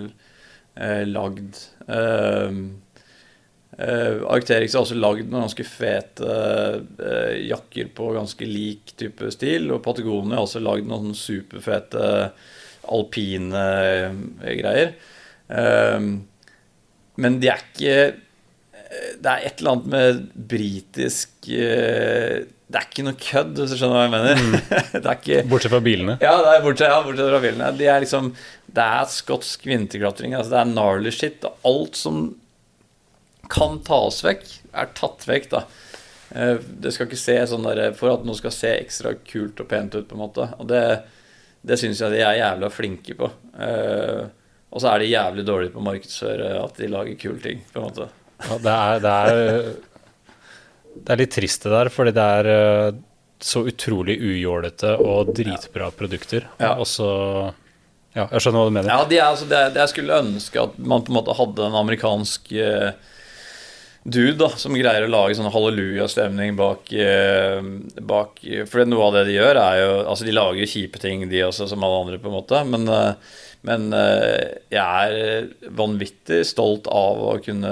[0.76, 1.62] eh, lagd.
[1.88, 2.58] Eh,
[3.78, 6.34] eh, Arcterix har også lagd noen ganske fete
[7.00, 9.72] eh, jakker på ganske lik type stil.
[9.72, 12.06] Og Patagonia har også lagd noen superfete
[12.94, 14.22] alpine eh,
[14.60, 14.94] greier.
[15.48, 16.12] Eh,
[17.22, 17.96] men de er ikke
[19.24, 23.78] Det er et eller annet med britisk eh, Det er ikke noe kødd, hvis du
[23.78, 24.64] skjønner hva jeg mener.
[24.96, 26.16] det er ikke Bortsett fra bilene.
[26.24, 27.72] ja, det er bortsett, ja, bortsett fra bilene.
[27.78, 28.32] De er liksom,
[28.74, 30.34] det er skotsk vinterklatring.
[30.38, 31.46] Altså det er gnarly shit.
[31.70, 32.24] Alt som
[33.54, 35.50] kan tas vekk, er tatt vekk.
[35.52, 35.64] da.
[36.34, 39.68] Eh, Det skal ikke se sånn der, For at noe skal se ekstra kult og
[39.70, 40.48] pent ut, på en måte.
[40.58, 40.84] Og det,
[41.62, 43.30] det syns jeg de er jævla flinke på.
[43.60, 44.24] Eh,
[44.74, 47.60] Og så er de jævlig dårlige på å markedsføre at de lager kule ting.
[47.72, 48.08] på en måte.
[48.44, 50.30] Ja, det, er, det, er,
[50.98, 53.02] det er litt trist det der, fordi det er eh,
[53.44, 56.48] så utrolig ujålete og dritbra produkter.
[56.62, 56.76] Ja.
[56.80, 57.10] Og så
[58.14, 58.92] Ja, jeg skjønner hva du mener.
[58.94, 61.66] Ja, de er, altså, det, det jeg skulle ønske at man på en måte hadde
[61.66, 62.92] en amerikansk eh,
[64.04, 67.60] dude da, som greier å lage sånn hallelujastemning bak, eh,
[68.04, 71.24] bak For noe av det de gjør, er jo Altså, de lager jo kjipe ting,
[71.32, 72.64] de også, som alle andre, på en måte.
[72.68, 73.14] Men, eh,
[73.64, 74.82] men eh, jeg
[75.14, 77.72] er vanvittig stolt av å kunne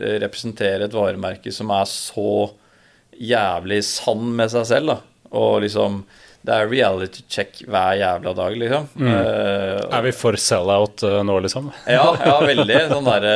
[0.00, 2.52] representere et varemerke som er så
[3.16, 4.98] jævlig sann med seg selv, da.
[5.36, 6.04] Og liksom
[6.46, 8.84] Det er reality check hver jævla dag, liksom.
[9.02, 11.72] Eh, Er vi for sell-out uh, nå, liksom?
[11.90, 12.76] ja, ja, veldig.
[12.92, 13.34] Sånn derre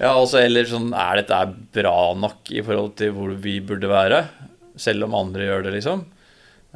[0.00, 1.38] Ja, altså, eller sånn Er dette
[1.76, 4.22] bra nok i forhold til hvor vi burde være?
[4.80, 6.06] Selv om andre gjør det, liksom.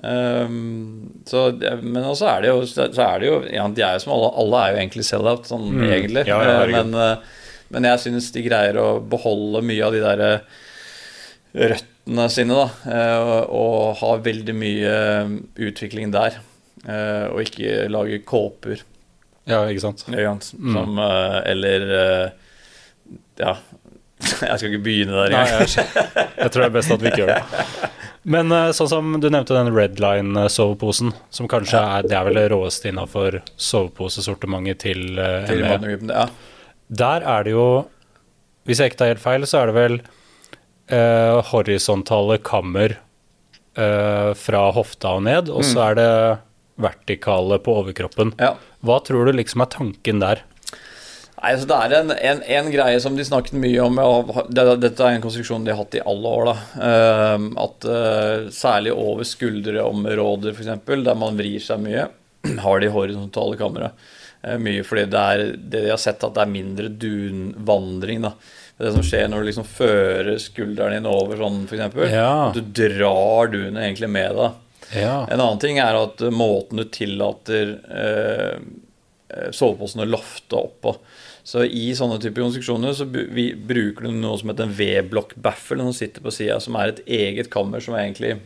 [0.04, 1.44] Um, så,
[1.80, 4.30] men også er det jo Så er det jo ja, De er jo som alle
[4.42, 5.84] Alle er jo egentlig sell-out, sånn Mm.
[5.86, 6.24] egentlig.
[6.26, 7.16] Ja, ja, Eh, men, eh,
[7.70, 10.32] men jeg syns de greier å beholde mye av de derre
[11.54, 12.66] røttene sine, da.
[12.90, 14.96] eh, Og, og ha veldig mye
[15.70, 16.40] utvikling der.
[16.86, 18.82] eh, Og ikke lage kåper.
[19.46, 20.04] Ja, ikke sant?
[20.04, 20.14] Som.
[20.96, 20.98] Mm.
[20.98, 22.30] Eh, eller eh,
[23.40, 23.56] Ja,
[24.48, 25.66] jeg skal ikke begynne der engang.
[25.66, 27.92] jeg, jeg tror det er best at vi ikke gjør det.
[28.24, 32.46] Men eh, sånn som du nevnte den Redline-soveposen, som kanskje er Det er vel det
[32.54, 35.98] råeste innafor soveposesortimentet til uh, Til ME.
[36.08, 36.28] Ja.
[36.88, 37.66] Der er det jo
[38.64, 39.98] Hvis jeg ikke tar helt feil, så er det vel
[40.88, 42.96] eh, horisontale kammer
[43.76, 46.08] eh, fra hofta og ned, og så er det
[46.80, 48.32] vertikale på overkroppen.
[48.40, 48.54] ja.
[48.84, 50.42] Hva tror du liksom er tanken der?
[51.44, 54.64] Nei, altså Det er en, en, en greie som de snakket mye om og det,
[54.80, 56.48] Dette er en konstruksjon de har hatt i alle år.
[56.48, 62.08] da uh, At uh, Særlig over skuldreområder, f.eks., der man vrir seg mye,
[62.64, 63.92] har de horisontale kamera.
[64.40, 68.24] Uh, mye fordi det er det de har sett at det er mindre dunvandring.
[68.24, 68.32] da
[68.80, 72.00] Det som skjer når du liksom fører skulderen din over sånn, f.eks.
[72.08, 72.52] Ja.
[72.56, 74.60] Du drar dunet egentlig med deg.
[74.94, 75.26] Ja.
[75.28, 78.56] En annen ting er at måten du tillater eh,
[79.32, 80.96] eh, soveposen å lofte opp på.
[81.44, 85.92] Så i sånne typer konstruksjoner så vi, bruker du noe som heter en V-blokk-baffel som
[85.92, 88.38] sitter på sida, som er et eget kammer som er egentlig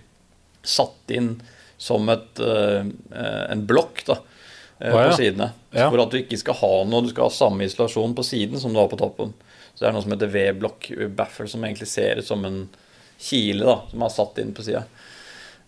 [0.66, 1.36] satt inn
[1.78, 5.04] som et, eh, eh, en blokk da, Å, ja.
[5.10, 5.52] på sidene.
[5.70, 5.86] Ja.
[5.92, 8.74] For at du ikke skal ha noe, du skal ha samme isolasjon på siden som
[8.74, 9.30] du har på toppen.
[9.74, 12.64] Så det er noe som heter V-blokk-baffel, som egentlig ser ut som en
[13.22, 14.84] kile da, som er satt inn på sida.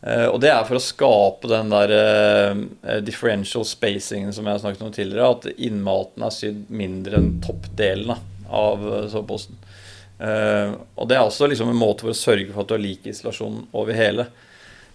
[0.01, 4.63] Eh, og det er for å skape den der eh, differential spacingen som jeg har
[4.63, 8.15] snakket om tidligere, at innmaten er sydd mindre enn toppdelen
[8.49, 9.61] av eh, soveposen.
[10.21, 12.85] Eh, og det er også liksom en måte for å sørge for at du har
[12.85, 14.29] lik isolasjon over hele.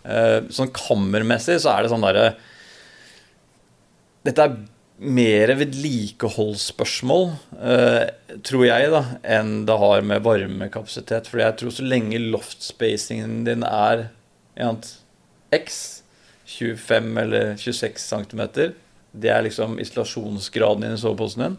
[0.05, 2.35] Eh, sånn kammermessig så er det sånn derre
[4.25, 4.53] Dette er
[5.05, 7.25] mer vedlikeholdsspørsmål,
[7.59, 8.05] eh,
[8.47, 9.01] tror jeg, da,
[9.37, 11.27] enn det har med varmekapasitet.
[11.29, 14.07] For jeg tror så lenge loftspacingen din er
[15.55, 16.03] x,
[16.45, 18.41] 25 eller 26 cm,
[19.15, 21.57] det er liksom isolasjonsgraden din i soveposen din,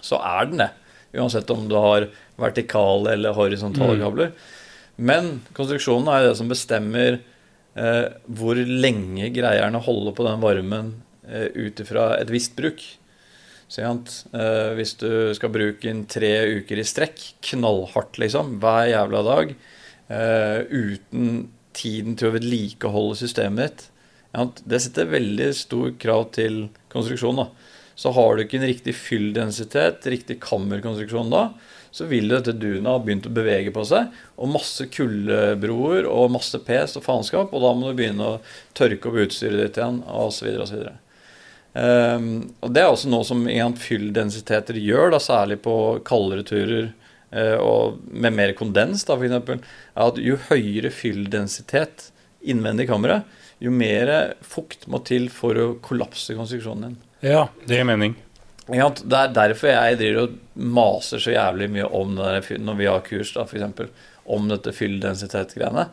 [0.00, 0.70] så er den det.
[1.18, 2.08] Uansett om du har
[2.38, 4.00] vertikale eller horisontale Mm.
[4.02, 4.32] kabler.
[4.96, 7.20] Men konstruksjonen er det som bestemmer
[7.76, 12.56] eh, hvor lenge greier den å holde på den varmen eh, ut ifra et visst
[12.56, 12.80] bruk.
[13.68, 19.22] Så, eh, hvis du skal bruke den tre uker i strekk, knallhardt liksom, hver jævla
[19.26, 19.54] dag,
[20.08, 21.48] eh, uten
[21.78, 23.88] tiden til å vedlikeholde systemet ditt,
[24.68, 27.40] det setter veldig stor krav til konstruksjon.
[27.40, 27.48] da.
[27.98, 31.48] Så har du ikke en riktig fylldensitet, riktig kammerkonstruksjon da,
[31.90, 36.60] så vil dette dunet ha begynt å bevege på seg, og masse kuldebroer og masse
[36.62, 38.38] pes og faenskap, og da må du begynne å
[38.76, 40.52] tørke opp utstyret ditt igjen, osv.
[40.62, 40.84] osv.
[41.78, 42.28] Um,
[42.64, 45.74] og det er også noe som igjen fylldensiteter gjør, da, særlig på
[46.06, 46.92] kaldere turer
[47.60, 52.06] og med mer kondens, da, f.eks., er at jo høyere fylldensitet
[52.40, 53.26] innvendig i kammeret,
[53.60, 54.12] jo mer
[54.46, 56.96] fukt må til for å kollapse konstruksjonen din.
[57.34, 58.14] ja, det gir mening.
[58.68, 58.88] Ja.
[58.92, 60.38] Det er derfor jeg driver og
[60.78, 63.90] maser så jævlig mye om det der, når vi har kurs, da, eksempel,
[64.28, 65.88] om dette fylldensitet-greiene.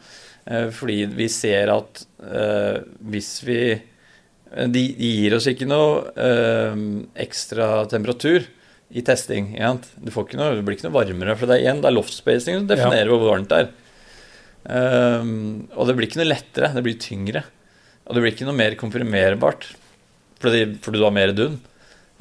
[0.45, 2.81] Eh, fordi vi ser at eh,
[3.11, 3.59] hvis vi
[4.55, 6.83] de, de gir oss ikke noe eh,
[7.25, 8.45] ekstra temperatur
[8.89, 9.53] i testing.
[9.55, 12.69] Du, noe, det blir ikke noe varmere, for det er igjen det er loftspacing som
[12.69, 13.73] definerer hvor varmt det er.
[14.65, 17.43] Um, og det blir ikke noe lettere, det blir tyngre.
[18.05, 19.71] Og det blir ikke noe mer komprimerbart
[20.41, 21.57] fordi, fordi du har mer dun.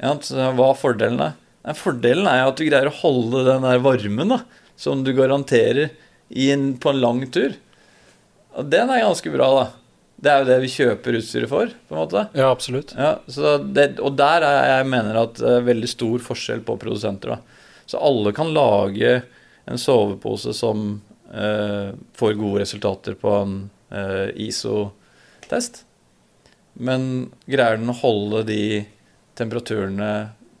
[0.01, 1.35] Ja, så hva er fordelen er?
[1.65, 4.39] Nei, fordelen er at du greier å holde den der varmen da,
[4.79, 5.91] som du garanterer
[6.29, 7.53] i en, på en lang tur.
[8.55, 9.65] Og den er ganske bra, da.
[10.25, 12.23] Det er jo det vi kjøper utstyret for, på en måte.
[12.33, 12.95] Ja, absolutt.
[12.97, 16.77] Ja, så det, og der er jeg mener at det er veldig stor forskjell på
[16.81, 17.35] produsenter.
[17.35, 17.65] da.
[17.85, 19.19] Så alle kan lage
[19.69, 20.87] en sovepose som
[21.29, 23.55] eh, får gode resultater på en
[23.93, 25.83] eh, ISO-test.
[26.73, 28.61] Men greier den å holde de
[29.37, 30.11] temperaturene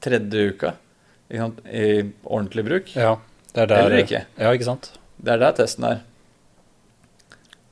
[0.03, 0.75] tredje uka
[1.29, 1.89] i
[2.21, 2.93] ordentlig bruk?
[2.93, 3.17] Ja,
[3.53, 4.25] det er der Eller ikke.
[4.37, 4.91] Ja, ikke sant.
[5.17, 6.03] Det er der testen er.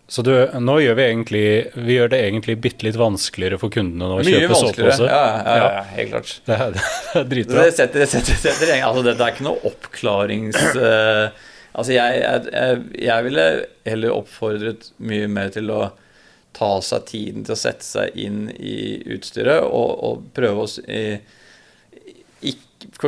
[0.07, 1.43] Så du, nå gjør vi egentlig
[1.87, 5.07] Vi gjør det egentlig bitte litt vanskeligere for kundene å Mye kjøpe vanskeligere.
[5.07, 6.33] Ja, ja, ja, ja, helt klart.
[6.45, 7.63] Det det er dritbra.
[7.63, 10.59] Det setter, det setter, setter, altså det, er ikke noe oppklarings...
[10.75, 11.27] Uh,
[11.77, 13.45] altså jeg, jeg, jeg, ville
[13.87, 15.81] heller oppfordret mye mer til å
[16.53, 21.17] ta seg tiden til å sette seg inn i utstyret og, og prøve oss i,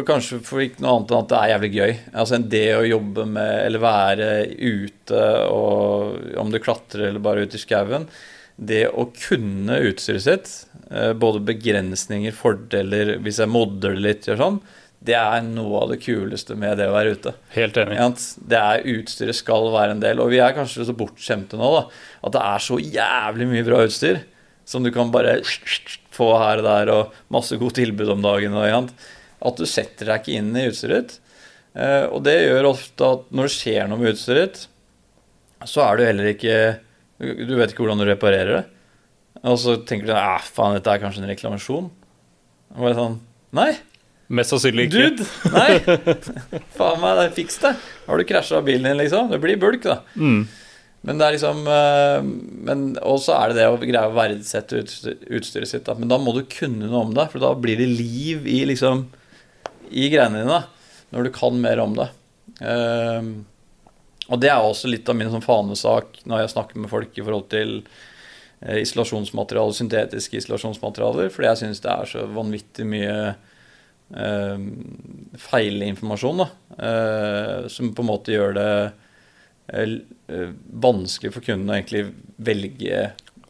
[0.06, 1.94] Kanskje for ikke noe annet enn at det er jævlig gøy.
[2.22, 7.60] Altså Det å jobbe med eller være ute, og om du klatrer eller bare ute
[7.60, 8.08] i skauen
[8.56, 10.54] Det å kunne utstyret sitt,
[10.90, 14.60] eh, både begrensninger, fordeler Hvis jeg modder det litt, gjør sånn,
[15.06, 17.34] det er noe av det kuleste med det å være ute.
[17.54, 18.00] Helt enig.
[18.42, 20.22] Det er Utstyret skal være en del.
[20.24, 21.84] Og vi er kanskje så bortskjemte nå da,
[22.26, 24.24] at det er så jævlig mye bra utstyr
[24.66, 25.38] som du kan bare
[26.16, 28.56] få her og der, og masse gode tilbud om dagen.
[28.58, 28.90] Og?
[29.46, 31.36] At du setter deg ikke inn i utstyret ditt.
[31.76, 34.64] Eh, og det gjør ofte at når det skjer noe med utstyret ditt,
[35.66, 36.56] så er du heller ikke
[37.18, 38.64] Du vet ikke hvordan du reparerer det.
[39.48, 41.89] Og så tenker du ja, faen, dette er kanskje en reklamasjon.
[42.76, 43.20] Og bare sånn
[43.56, 43.72] Nei,
[44.34, 45.10] Mest sannsynlig ikke.
[45.14, 45.26] Dude!
[45.54, 45.74] Nei!
[46.78, 47.76] Faen meg, det er fiks det.
[48.08, 49.30] Har du krasja bilen din, liksom?
[49.30, 50.00] Det blir bulk, da.
[50.18, 50.48] Mm.
[51.06, 52.30] Men det er liksom og
[52.66, 55.86] men også er det det å greie å verdsette utstyret sitt.
[55.86, 55.93] Da.
[56.00, 59.06] Men da må du kunne noe om det, for da blir det liv i liksom
[59.92, 60.62] I greiene dine.
[61.14, 62.10] Når du kan mer om det.
[62.66, 63.30] Eh,
[64.26, 67.24] og det er også litt av min sånn fanesak når jeg snakker med folk i
[67.24, 67.76] forhold til
[68.62, 74.66] eh, isolasjonsmaterialer, syntetiske isolasjonsmaterialer, fordi jeg syns det er så vanvittig mye eh,
[75.46, 76.50] feilinformasjon, da.
[76.90, 78.72] Eh, som på en måte gjør det
[79.78, 80.50] eh,
[80.88, 82.08] vanskelig for kunden å egentlig
[82.50, 83.06] velge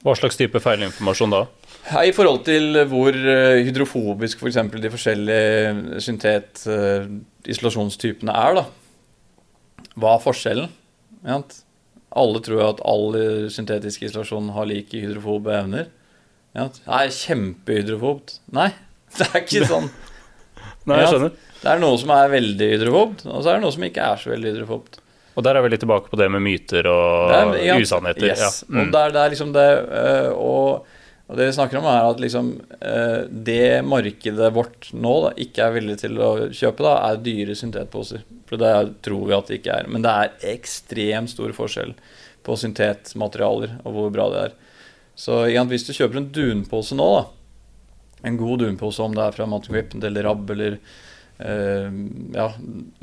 [0.06, 1.40] Hva slags type feilinformasjon da?
[2.06, 4.58] I forhold til hvor eh, hydrofobisk f.eks.
[4.70, 8.54] For de forskjellige syntet-isolasjonstypene er.
[8.60, 8.64] da.
[9.98, 10.70] Hva er forskjellen?
[12.16, 13.16] Alle tror at all
[13.52, 15.86] syntetisk isolasjon har like hydrofobe evner.
[16.56, 18.38] Ja, det er kjempehydrofobt.
[18.56, 18.70] Nei,
[19.18, 19.90] det er ikke sånn.
[20.86, 21.32] Nei, jeg skjønner.
[21.64, 24.18] Det er noe som er veldig hydrofobt, og så er det noe som ikke er
[24.22, 24.94] så veldig hydrofobt.
[25.36, 28.28] Og der er vi litt tilbake på det med myter og er- ja, usannheter.
[28.30, 28.64] Yes.
[28.68, 28.76] Ja.
[28.76, 28.86] Mm.
[28.88, 30.86] Og der er liksom det øh, og,
[31.28, 35.66] og det vi snakker om, er at liksom øh, det markedet vårt nå da, ikke
[35.66, 38.24] er villig til å kjøpe, da, er dyre syntetposer.
[38.48, 38.72] For det
[39.04, 39.88] tror vi at det ikke er.
[39.92, 41.96] Men det er ekstremt stor forskjell
[42.46, 44.54] på syntetmaterialer og hvor bra det er.
[45.18, 47.26] Så igjen, hvis du kjøper en dunpose nå, da,
[48.30, 50.80] en god dunpose, om det er fra Mountain Grip eller Rabb eller eh,
[51.38, 52.46] ja,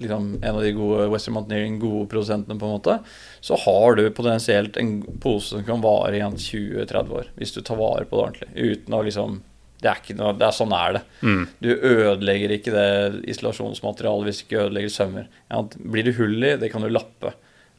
[0.01, 2.99] liksom en av de gode Western Mountaineering, gode produsentene, på en måte,
[3.45, 7.80] så har du potensielt en pose som kan vare igjen 20-30 år, hvis du tar
[7.80, 8.53] vare på det ordentlig.
[8.57, 9.41] Uten å liksom
[9.83, 11.01] det er, ikke noe, det er sånn er det.
[11.26, 11.41] Mm.
[11.59, 15.24] Du ødelegger ikke det isolasjonsmaterialet hvis du ikke ødelegger sømmer.
[15.51, 17.33] Ja, blir det hull i, det kan du lappe.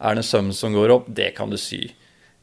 [0.04, 1.86] Er det en søm som går opp, det kan du sy.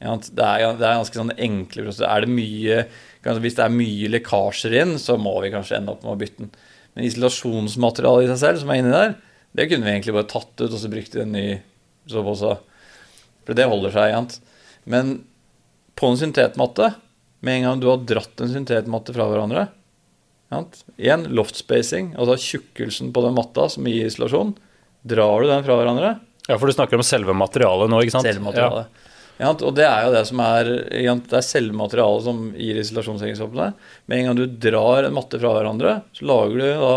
[0.00, 2.08] Ja, det, er, det er ganske sånn enkle prosesser.
[2.08, 2.78] Er det mye,
[3.20, 6.20] kanskje hvis det er mye lekkasjer inn, så må vi kanskje ende opp med å
[6.22, 6.54] bytte den.
[6.94, 9.16] Men isolasjonsmaterialet i seg selv som er inni der,
[9.56, 11.46] det kunne vi egentlig bare tatt ut og så brukt i en ny
[12.10, 12.54] sovepose.
[13.46, 14.14] For det holder seg.
[14.14, 14.38] Jant.
[14.90, 15.12] Men
[15.98, 16.92] på en syntetmatte,
[17.40, 19.68] med en gang du har dratt en syntetmatte fra hverandre
[20.50, 24.56] jant, Igjen loftspacing, altså tjukkelsen på den matta som gir isolasjon.
[25.06, 26.16] Drar du den fra hverandre,
[26.48, 28.26] ja, for du snakker om selve materialet nå, ikke sant?
[28.26, 28.90] selve materialet.
[28.90, 29.09] Ja,
[29.40, 33.72] og det er jo det som er Det er selve materialet som gir isolasjonsegenskapene.
[34.06, 36.94] Med en gang du drar en matte fra hverandre, så lager du da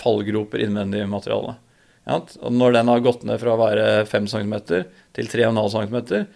[0.00, 1.60] fallgroper innvendig i materialet.
[2.04, 6.26] Ja, og når den har gått ned fra å være 5 cm til 3,5 cm,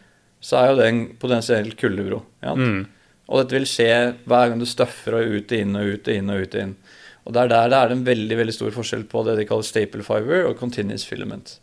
[0.40, 2.22] så er jo det en potensiell kuldebro.
[2.40, 2.86] Mm.
[3.28, 3.90] Og dette vil skje
[4.24, 6.32] hver gang du støffer og ut og inn og ut og inn.
[6.32, 6.76] Og ut og inn.
[7.28, 9.66] Og det er der det er en veldig veldig stor forskjell på det de kaller
[9.68, 11.58] staple fiber og continuous filament.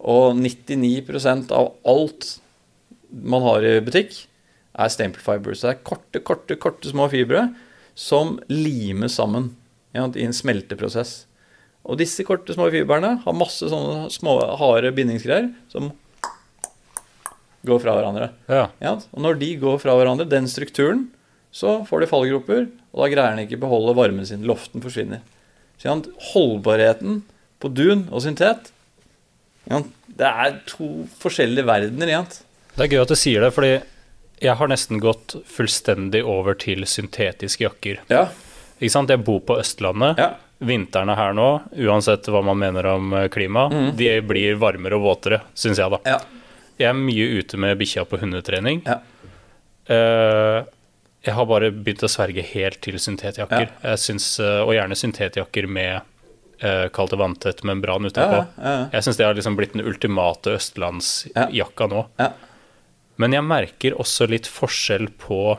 [0.00, 2.30] Og 99% av alt
[3.12, 4.14] man har i butikk,
[4.72, 5.62] er stample fibers.
[5.64, 7.50] Det er korte, korte, korte små fibre
[7.98, 9.50] som limes sammen
[9.92, 11.26] ja, i en smelteprosess.
[11.82, 15.90] Og disse korte, små fibrene har masse sånne små, harde bindingsgreier som
[17.66, 18.30] går fra hverandre.
[18.50, 18.68] Ja.
[18.82, 21.08] Ja, og når de går fra hverandre, den strukturen,
[21.52, 24.46] så får de fallgroper, og da greier den ikke beholde varmen sin.
[24.48, 25.20] Loften forsvinner.
[25.78, 25.92] Så
[26.32, 27.20] holdbarheten
[27.62, 28.70] på dun og syntet
[29.66, 32.10] ja, Det er to forskjellige verdener.
[32.10, 32.22] Ja.
[32.76, 33.72] Det er gøy at du sier det, fordi
[34.42, 38.00] jeg har nesten gått fullstendig over til syntetiske jakker.
[38.10, 38.26] Ja,
[38.80, 39.12] Ikke sant?
[39.12, 40.18] Jeg bor på Østlandet.
[40.18, 41.48] ja, Vintrene her nå,
[41.86, 43.88] uansett hva man mener om eh, klima, mm.
[43.98, 45.98] de blir varmere og våtere, syns jeg, da.
[46.06, 46.20] ja,
[46.78, 48.82] Jeg er mye ute med bikkja på hundetrening.
[48.86, 49.00] Ja.
[49.90, 50.62] Uh,
[51.22, 53.68] jeg har bare begynt å sverge helt til syntetjakker.
[53.68, 53.90] Ja.
[53.92, 56.00] Jeg synes, eh, Og gjerne syntetjakker med
[56.62, 58.38] uh, kall det vanntett membran ja, utapå.
[58.58, 58.86] ja, ja.
[58.94, 62.06] Jeg syns det har liksom blitt den ultimate østlandsjakka nå.
[63.20, 65.58] Men jeg merker også litt forskjell på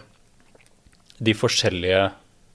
[1.23, 2.11] de forskjellige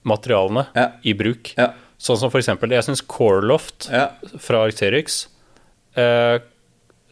[0.09, 0.89] materialene Ja.
[1.03, 1.53] i bruk.
[1.57, 4.05] ja, Sånn som for eksempel, jeg syns Coreloft ja.
[4.39, 5.27] fra Arcterix
[5.99, 6.39] eh,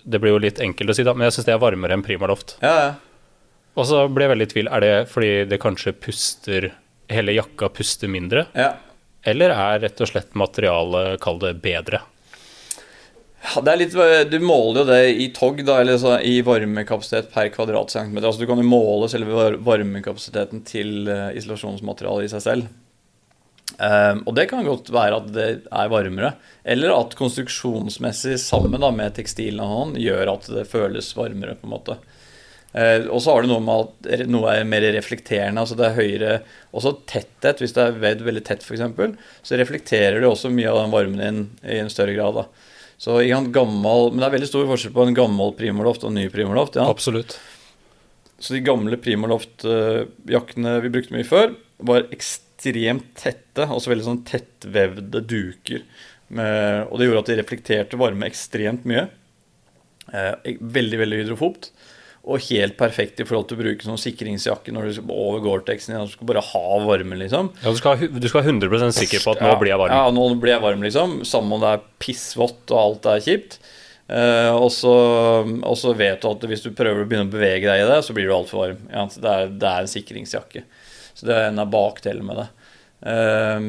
[0.08, 2.04] Det blir jo litt enkelt å si, da, men jeg syns det er varmere enn
[2.06, 2.58] Primaloft.
[2.62, 2.94] ja, ja.
[3.78, 4.68] Og så ble jeg veldig i tvil.
[4.74, 6.72] Er det fordi det kanskje puster
[7.14, 8.48] Hele jakka puster mindre?
[8.58, 8.74] ja.
[9.28, 12.00] Eller er rett og slett materialet, kall det, bedre?
[13.46, 13.94] Ja, det er litt,
[14.32, 18.26] du måler jo det i TOG, da, eller så i varmekapasitet per kvadratcentimeter.
[18.28, 22.76] Altså, du kan jo måle selve varmekapasiteten til eh, isolasjonsmaterialet i seg selv.
[23.78, 26.32] Um, og det kan godt være at det er varmere,
[26.66, 31.58] eller at konstruksjonsmessig sammen da, med tekstilen og sånn gjør at det føles varmere.
[31.60, 31.98] på en måte.
[32.74, 35.62] Uh, og så har det noe med at noe er mer reflekterende.
[35.62, 36.32] altså det er høyere
[36.74, 37.62] Også tetthet.
[37.62, 39.14] Hvis det er vevd veldig tett, f.eks.,
[39.44, 42.42] så reflekterer det også mye av den varmen din i en større grad.
[42.42, 42.67] da.
[42.98, 46.20] Så en gammel, Men det er veldig stor forskjell på en gammel Primoloft og en
[46.22, 46.80] ny Primoloft.
[46.80, 46.88] Ja.
[46.90, 47.38] Absolutt.
[48.40, 55.22] Så de gamle Primaloft-jakkene vi brukte mye før, var ekstremt tette, altså veldig sånn tettvevde
[55.30, 55.86] duker.
[56.28, 59.08] Med, og det gjorde at de reflekterte varme ekstremt mye.
[60.14, 61.72] Eh, veldig, veldig hydrofobt.
[62.28, 65.96] Og helt perfekt i forhold til å bruke sånn sikringsjakke når du over Gore-Texen.
[66.04, 67.54] Du skal bare ha varme, liksom.
[67.64, 69.96] Ja, du, skal, du skal være 100% sikker på at nå Ja, blir jeg varm.
[69.96, 71.22] Ja, nå blir jeg varm, liksom.
[71.28, 73.60] Samme om det er pissvått og alt er kjipt.
[74.08, 77.88] Uh, og, så, vet du at hvis du prøver å begynne å bevege deg i
[77.90, 78.84] det, så blir du altfor varm.
[78.92, 80.68] Ja, det, er, det er en sikringsjakke.
[81.18, 82.48] Så det er en av bakdelene med det.
[83.08, 83.68] Eh,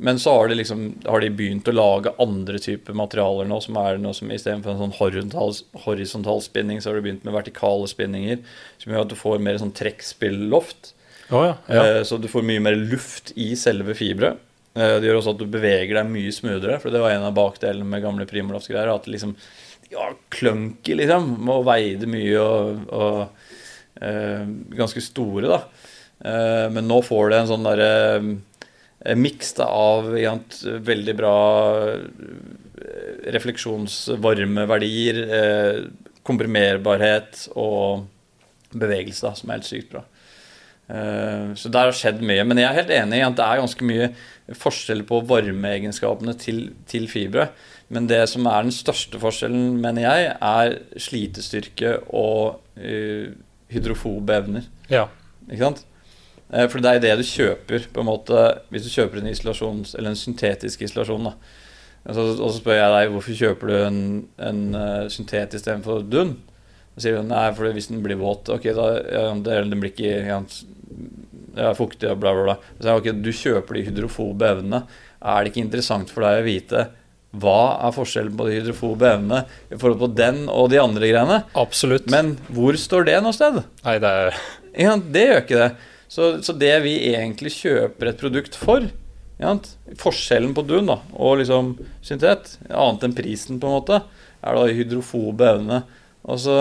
[0.00, 3.76] men så har de liksom har de begynt å lage andre typer materialer nå, som
[3.80, 7.88] er noe som istedenfor en sånn horisontal, horisontal spinning, så har de begynt med vertikale
[7.90, 8.40] spinninger,
[8.78, 10.92] som gjør at du får mer sånn trekkspilloft.
[11.30, 11.56] Oh, ja.
[11.68, 11.86] ja.
[11.98, 14.38] Eh, Så du får mye mer luft i selve fiberet.
[14.78, 17.34] Eh, Det gjør også at du beveger deg mye smoothere, for det var en av
[17.36, 18.94] bakdelene med gamle Primolofs-greier.
[18.94, 19.34] At det liksom
[19.90, 21.34] ja, clunky, liksom.
[21.44, 24.44] Må veide mye og, og eh,
[24.78, 25.60] ganske store, da.
[26.18, 28.30] Eh, men nå får du en sånn derre eh,
[29.18, 31.34] miks da, av igant, veldig bra
[31.94, 35.80] eh, refleksjonsvarmeverdier, eh,
[36.26, 38.06] komprimerbarhet og
[38.74, 40.02] bevegelse, da, som er helt sykt bra.
[40.88, 42.44] Eh, Så der har skjedd mye.
[42.44, 44.10] Men jeg er helt enig i at det er ganske mye
[44.56, 47.48] forskjell på varmeegenskapene til, til fibre.
[47.92, 53.28] Men det som er den største forskjellen, mener jeg, er slitestyrke og uh,
[53.72, 54.66] hydrofobe evner.
[54.92, 55.06] ja.
[55.48, 55.78] Ikke sant?
[56.52, 59.84] Eh, For det er det du kjøper, på en måte, hvis du kjøper en isolasjon,
[59.98, 61.30] eller en syntetisk isolasjon.
[61.30, 61.34] da.
[62.08, 63.98] Så, og så spør jeg deg hvorfor kjøper du en,
[64.40, 66.36] en uh, syntetisk istedenfor dun.
[66.96, 69.92] Og sier du nei, for hvis den blir våt Ok, da ja, det, den blir
[69.92, 70.38] ikke ja,
[71.54, 72.56] ja, fuktig og bla, bla, bla.
[72.78, 74.80] Så sier jeg, ok, du kjøper de hydrofobe evnene.
[75.18, 76.86] Er det ikke interessant for deg å vite
[77.38, 81.42] hva er forskjellen på de hydrofobe evnene i forhold til den og de andre greiene?
[81.60, 82.08] Absolutt.
[82.10, 83.60] Men hvor står det noe sted?
[83.84, 84.38] Nei, det er
[84.78, 85.70] Ja, det gjør ikke det.
[86.08, 88.86] Så, så det vi egentlig kjøper et produkt for
[89.38, 89.52] ja,
[90.00, 94.00] Forskjellen på dun da, og liksom syntet, annet enn prisen, på en måte,
[94.42, 95.82] er da hydrofobe evne.
[96.26, 96.56] Og så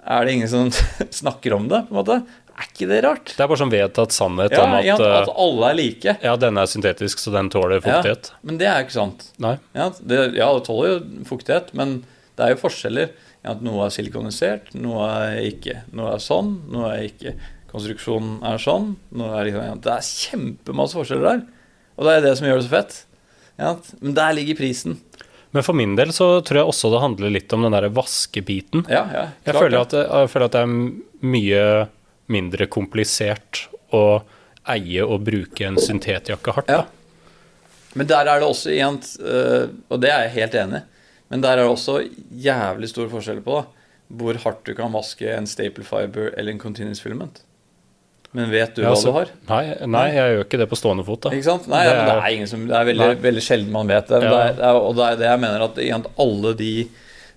[0.00, 0.70] er det ingen som
[1.20, 2.16] snakker om det, på en måte.
[2.60, 3.34] Er ikke det rart?
[3.36, 6.16] Det er bare sånn vedtatt sannhet Ja, om at ja, at eh, alle er like.
[6.24, 8.32] ja, denne er syntetisk, så den tåler fuktighet.
[8.32, 9.28] Ja, men det er jo ikke sant.
[9.40, 9.54] Nei.
[9.76, 11.98] Ja, det, ja, det tåler jo fuktighet, men
[12.36, 13.12] det er jo forskjeller.
[13.48, 15.78] At noe er silikonisert, noe er ikke.
[15.96, 17.32] Noe er sånn, noe er ikke.
[17.70, 18.94] Konstruksjonen er sånn.
[19.14, 21.44] Noe er liksom, ja, det er kjempemasse forskjeller der.
[21.96, 22.98] Og det er det som gjør det så fett.
[23.60, 24.98] Ja, men der ligger prisen.
[25.50, 28.84] Men for min del så tror jeg også det handler litt om den der vaskebiten.
[28.90, 30.74] Ja, ja, Jeg føler, at det, jeg føler at det er
[31.34, 31.64] mye
[32.30, 33.64] mindre komplisert
[33.94, 34.22] å
[34.70, 36.70] eie og bruke en syntetjakke hardt.
[36.70, 36.84] Ja.
[36.84, 37.00] Da.
[37.98, 40.86] Men der er det også igjen, øh, og det er jeg helt enig i,
[41.34, 41.96] men der er det også
[42.30, 43.64] jævlig stor forskjell på da,
[44.20, 47.42] hvor hardt du kan vaske en staple fiber eller en continuous filament.
[48.32, 49.30] Men vet du Ja, hva altså, du har?
[49.48, 51.20] Nei, nei, jeg gjør ikke det på stående fot.
[51.24, 51.30] da.
[51.34, 51.64] Ikke sant?
[51.68, 54.06] Nei, Det men det er- er ingen som Det er veldig, veldig sjelden man vet
[54.06, 54.22] det.
[54.22, 54.30] Ja.
[54.30, 56.88] det er, er, og det er det jeg mener at igjen, alle de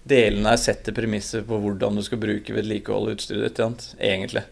[0.06, 4.44] delene her setter premisser på hvordan du skal bruke vedlikeholde utstyret ditt, igjen, egentlig.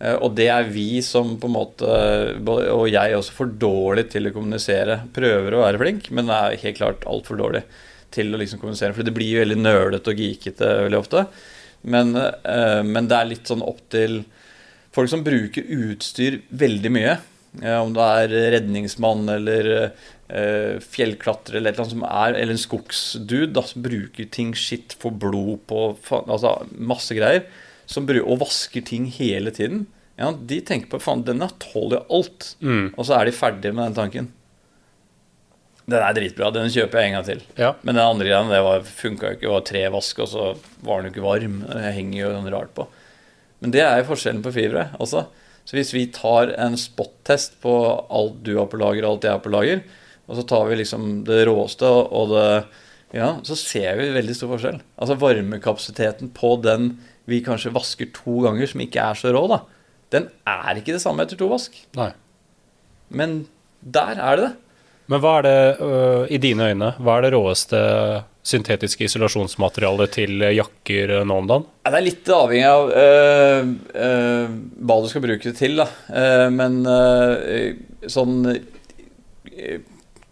[0.00, 1.82] Eh, Og det er vi som på en måte,
[2.70, 5.00] og jeg også, for dårlig til å kommunisere.
[5.12, 7.62] Prøver å være flink, men er helt klart altfor dårlig
[8.12, 8.94] til å liksom kommunisere.
[8.94, 11.26] For det blir jo veldig nølete og geekete veldig ofte.
[11.84, 14.24] Men, eh, men det er litt sånn opp til
[14.92, 17.18] folk som bruker utstyr veldig mye.
[17.62, 24.24] Om det er redningsmann eller eh, fjellklatrer eller er Eller en skogsdude da, som bruker
[24.32, 25.82] ting skitt, får blod på
[26.22, 27.44] Altså masse greier.
[27.86, 29.86] Som bru og vasker ting hele tiden.
[30.16, 32.54] Ja, de tenker på faen, denne tåler jo alt.
[32.60, 32.94] Mm.
[32.96, 34.30] Og så er de ferdige med den tanken.
[35.82, 36.52] Den er dritbra.
[36.54, 37.40] Den kjøper jeg en gang til.
[37.58, 37.72] Ja.
[37.82, 39.40] Men den andre greia det var- funka jo ikke.
[39.48, 41.56] Det var tre vask, og så var den jo ikke varm.
[41.66, 42.86] Det henger jo sånn rart på.
[43.62, 45.26] Men det er jo forskjellen på fibre også.
[45.62, 47.72] Så hvis vi tar en spot-test på
[48.10, 49.84] alt du har på lager, og alt jeg har på lager,
[50.26, 52.46] og så tar vi liksom det råeste og det
[53.12, 54.78] Ja, så ser vi veldig stor forskjell.
[54.96, 56.94] Altså varmekapasiteten på den
[57.28, 59.58] vi kanskje vasker to ganger, som ikke er så rå, da,
[60.16, 61.76] den er ikke det samme etter to vask.
[61.98, 62.08] Nei.
[63.12, 63.42] Men
[63.84, 64.52] der er det det.
[65.12, 67.80] Men hva er det, øh, i dine øyne, hva er det råeste
[68.42, 71.66] syntetiske isolasjonsmaterialet til jakker øh, nå om dagen?
[71.86, 73.72] Det er litt avhengig av øh,
[74.06, 75.86] øh, hva du skal bruke det til, da.
[76.10, 78.38] Eh, men øh, sånn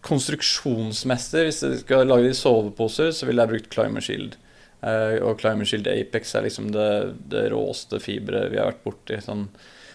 [0.01, 4.39] konstruksjonsmessig, hvis du skal lage det i soveposer, så ville jeg brukt Climate Shield.
[4.81, 6.89] Eh, og Climate Shield Apex er liksom det,
[7.31, 9.21] det råeste fiberet vi har vært borti.
[9.23, 9.45] Sånn.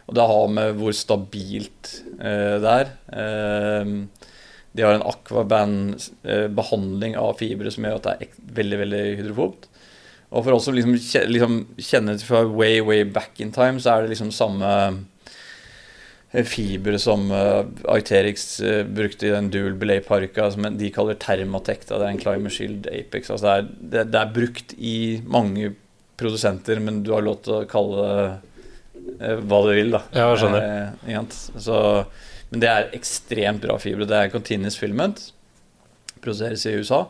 [0.06, 2.92] Og det har med hvor stabilt eh, det er.
[4.76, 8.26] Eh, de har en aquaband-behandling av fibre som gjør at det er
[8.60, 9.62] veldig veldig hydrofobt.
[10.34, 10.94] Og for oss som liksom,
[11.30, 14.70] liksom kjenner til fra way, way back in time, så er det liksom samme
[16.32, 17.64] eh, fiber som uh,
[17.94, 21.86] Iteris eh, brukte i den dual belay parka, som de kaller Thermatec.
[21.86, 21.98] Da.
[22.02, 23.30] Det er en Climber Shield Apex.
[23.30, 25.74] Altså det, er, det, det er brukt i mange
[26.16, 28.16] produsenter, men du har lov til å kalle det
[29.20, 30.00] eh, hva du vil, da.
[30.16, 30.62] Ja, jeg skjønner.
[31.06, 31.24] Eh,
[31.62, 31.78] så,
[32.50, 34.06] men det er ekstremt bra fibre.
[34.08, 35.24] Det er continuous filament.
[36.22, 37.02] Produseres i USA.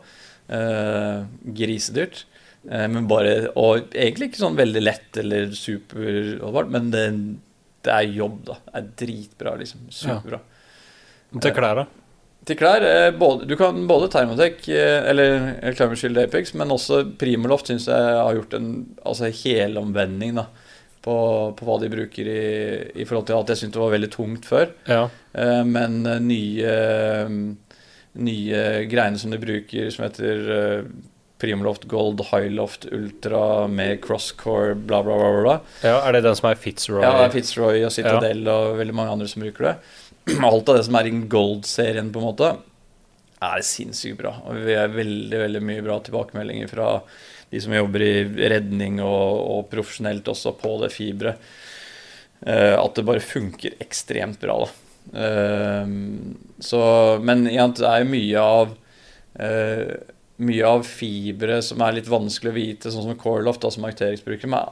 [0.48, 1.26] Eh,
[1.58, 2.24] grisedyrt.
[2.70, 7.04] Eh, men bare, og egentlig ikke sånn veldig lett eller super men det,
[7.86, 8.58] det er jobb, da.
[8.64, 9.86] Det er dritbra, liksom.
[9.92, 10.40] Superbra.
[11.36, 11.86] Til klær, da?
[12.46, 16.70] Til klær eh, både, Du kan både Thermotec eh, eller eller Climate Shield Apex, men
[16.74, 18.70] også Primoloft syns jeg har gjort en
[19.02, 20.46] altså, helomvending da,
[21.06, 21.16] på,
[21.54, 22.46] på hva de bruker i,
[22.98, 24.72] i forhold til at jeg syntes det var veldig tungt før.
[24.90, 25.04] Ja.
[25.36, 26.72] Uh, Men eh, nye,
[28.26, 30.88] nye greiene som de bruker, som heter uh,
[31.38, 35.30] Primloft Gold, Highloft, Ultra med crosscore, bla, bla, bla.
[35.44, 35.56] bla.
[35.84, 36.00] ja.
[36.00, 37.04] Er det den som er Fitzroy?
[37.04, 39.76] Ja, det er Fitzroy og Citadel og veldig mange andre som bruker det.
[40.50, 42.50] Alt av det som er i Gold-serien, på en måte,
[43.46, 44.32] er sinnssykt bra.
[44.48, 46.90] Og vi har veldig veldig mye bra tilbakemeldinger fra
[47.50, 48.14] de som jobber i
[48.50, 51.52] redning og, og profesjonelt også på det fiberet.
[52.46, 54.72] Eh, at det bare funker ekstremt bra, da.
[55.22, 55.94] Eh,
[56.58, 56.82] så,
[57.22, 58.76] men igjen, det er jo mye av
[59.40, 59.96] eh,
[60.36, 64.24] mye av fibre som er litt vanskelig å vite, sånn som Corloft, da, som Arcteryx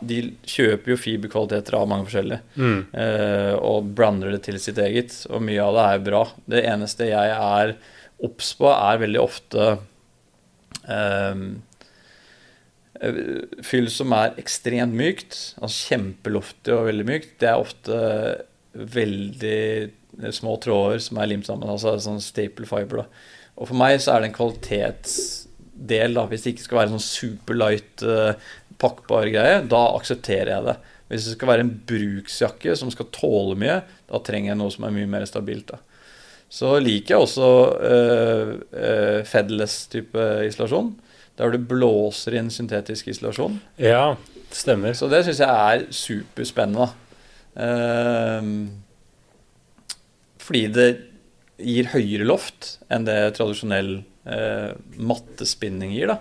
[0.05, 2.41] de kjøper jo fiberkvaliteter av mange forskjellige.
[2.57, 2.81] Mm.
[2.93, 5.16] eh, og brander det til sitt eget.
[5.31, 6.22] Og mye av det er bra.
[6.45, 7.77] Det eneste jeg er
[8.25, 9.70] obs på, er veldig ofte
[10.85, 11.47] eh,
[13.66, 17.36] fyll som er ekstremt mykt, altså kjempeluftig og veldig mykt.
[17.42, 18.00] Det er ofte
[18.74, 23.05] veldig små tråder som er limt sammen, altså sånn staple fiber.
[23.05, 23.07] da.
[23.59, 27.07] Og for meg så er det en kvalitetsdel, da, hvis det ikke skal være sånn
[27.07, 28.52] superlight uh,
[28.82, 30.76] pakkbar greie, da aksepterer jeg det.
[31.11, 34.86] Hvis det skal være en bruksjakke som skal tåle mye, da trenger jeg noe som
[34.88, 35.74] er mye mer stabilt.
[35.74, 35.80] da.
[36.50, 40.92] Så liker jeg også uh, uh, Fedless-type isolasjon,
[41.39, 43.61] der du blåser inn syntetisk isolasjon.
[43.80, 44.16] ja,
[44.51, 44.93] det stemmer.
[44.95, 46.89] Så det syns jeg er superspennende.
[47.59, 48.43] Eh,
[50.45, 50.89] fordi det
[51.64, 56.12] gir høyere loft enn det tradisjonell eh, mattespinning gir.
[56.12, 56.18] da.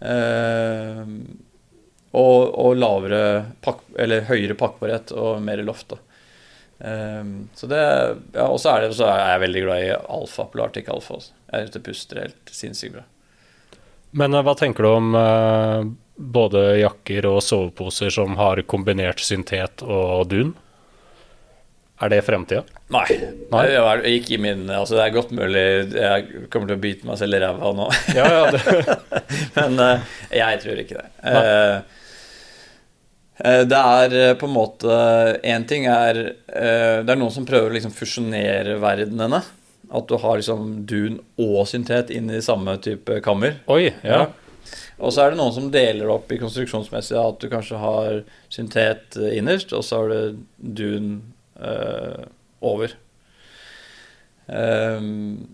[0.00, 1.04] Eh,
[2.10, 3.22] og, og lavere
[3.62, 5.92] pakk, eller høyere pakkbarhet og mer loft.
[5.94, 5.98] da.
[6.90, 7.82] Ehm, så det,
[8.34, 11.20] ja, Og så er, det- så er jeg veldig glad i alfa, polartic alfa.
[11.20, 11.30] Også.
[11.52, 13.04] Jeg syns det puster helt sinnssykt bra.
[14.16, 15.80] Men eh, hva tenker du om eh,
[16.20, 20.54] både jakker og soveposer som har kombinert syntet og dun?
[22.00, 22.62] Er det fremtida?
[22.94, 23.04] Nei.
[23.52, 23.64] Nei?
[23.68, 27.04] Jeg, jeg gikk i min Altså, det er godt mulig jeg kommer til å bite
[27.08, 27.88] meg selv i ræva nå.
[28.16, 28.44] Ja, ja,
[29.58, 29.98] Men eh,
[30.40, 31.08] jeg tror ikke det.
[31.30, 31.76] Eh,
[33.68, 34.92] det er på en måte
[35.48, 39.40] Én ting er Det er noen som prøver å liksom fusjonere verdenene.
[39.90, 43.58] At du har liksom dun og syntet inn i samme type kammer.
[43.70, 44.28] oi, ja.
[45.00, 48.20] Og så er det noen som deler opp i konstruksjonsmessig at du kanskje har
[48.52, 51.08] syntet eh, innerst, og så har du dun
[51.58, 52.26] øh,
[52.60, 52.92] over.
[54.50, 55.48] Um,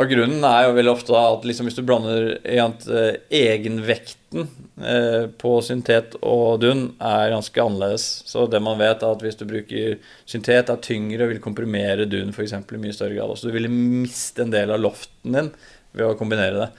[0.00, 3.86] og grunnen er jo veldig ofte at liksom hvis du blander egentlig,
[4.32, 4.48] egenvekten
[4.84, 8.22] eh, på syntet og dun, er ganske annerledes.
[8.26, 12.06] Så det man vet, er at hvis du bruker syntet, er tyngre og vil komprimere
[12.06, 13.36] dun for eksempel, i mye større grad.
[13.36, 15.52] Så du ville miste en del av loften din
[15.92, 16.70] ved å kombinere det.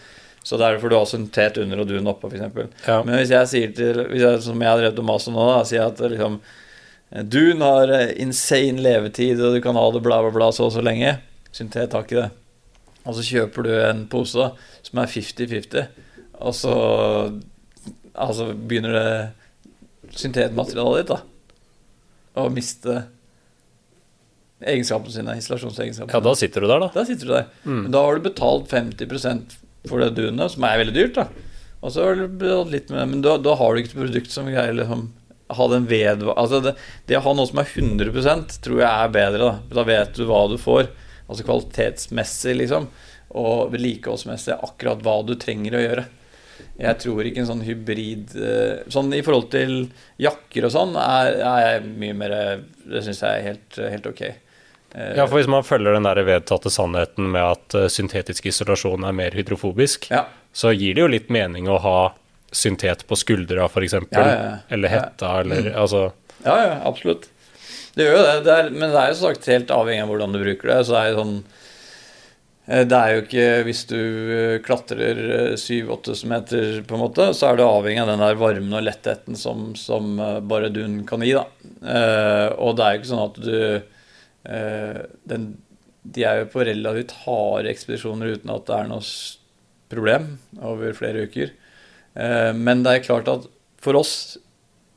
[0.43, 2.75] Så det er derfor du har syntet under og dun oppå, f.eks.
[2.85, 2.99] ja.
[3.05, 5.45] Men hvis jeg sier til hvis jeg, Som jeg har drevet og mast om nå,
[5.47, 6.41] da, sier jeg at liksom
[7.29, 10.73] Dun har eh, insane levetid, og du kan ha det bla, bla, bla så og
[10.73, 11.13] så lenge.
[11.53, 12.31] Syntet har ikke det.
[13.03, 14.49] Og så kjøper du en pose da,
[14.81, 16.02] som er 50-50,
[16.43, 16.73] og så
[18.13, 21.21] Altså begynner det syntetmaterialet ditt da
[22.37, 22.99] å miste
[24.63, 26.13] egenskapene sine, isolasjonsegenskapene.
[26.13, 26.89] ja, da sitter du der, da.
[26.93, 27.49] Da sitter du der.
[27.63, 27.81] Mm.
[27.83, 29.57] Men da har du betalt 50%
[29.89, 31.17] for det dunet, som er veldig dyrt.
[31.19, 31.27] da
[31.81, 34.31] Og så har du betalt litt med Men da, da har du ikke et produkt
[34.33, 35.11] som greier liksom
[35.53, 36.75] ha den ved, Altså det,
[37.05, 39.49] det å ha noe som er 100% tror jeg er bedre.
[39.69, 40.87] Da Da vet du hva du får.
[41.27, 42.87] Altså kvalitetsmessig, liksom.
[43.37, 46.05] Og vedlikeholdsmessig akkurat hva du trenger å gjøre.
[46.79, 49.73] Jeg tror ikke en sånn hybrid eh, Sånn i forhold til
[50.21, 52.33] jakker og sånn, er, er jeg mye mer
[52.81, 54.23] Det syns jeg er helt, helt ok.
[54.93, 59.05] Eh, Ja, for hvis man følger den der vedtatte sannheten med at eh, syntetisk isolasjon
[59.05, 60.25] er mer hydrofobisk, ja.
[60.53, 61.97] så gir det jo litt mening å ha
[62.53, 63.95] syntet på skuldra, f.eks.
[64.13, 64.51] Ja, ja.
[64.69, 66.11] Eller hetta, eller altså
[66.43, 67.29] Ja, ja, absolutt.
[67.95, 70.09] Det gjør jo det, det er, men det er jo så sagt helt avhengig av
[70.09, 70.79] hvordan du bruker det.
[70.85, 71.35] Så det er jo sånn
[72.64, 77.49] Det er jo ikke Hvis du eh, klatrer eh, 7-8 meter, på en måte, så
[77.49, 81.26] er du avhengig av den der varmen og lettheten som, som eh, bare dun kan
[81.26, 81.43] gi, da.
[81.84, 83.57] Eh, og det er jo ikke sånn at du
[84.47, 85.49] eh, den,
[86.03, 89.03] De er jo på relativt harde ekspedisjoner uten at det er noe
[89.91, 90.32] problem
[90.64, 91.51] over flere uker.
[92.16, 93.51] Eh, men det er klart at
[93.84, 94.38] for oss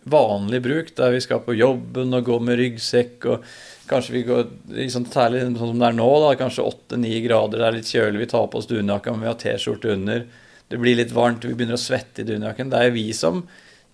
[0.07, 3.49] vanlig bruk, der vi skal på jobben og gå med ryggsekk og
[3.91, 7.69] kanskje vi går liksom, Særlig sånn som det er nå, da, kanskje 8-9 grader, det
[7.69, 10.27] er litt kjølig, vi tar på oss dunjakka, men vi har T-skjorte under.
[10.67, 12.73] Det blir litt varmt, vi begynner å svette i dunjakken.
[12.73, 13.45] Det er vi som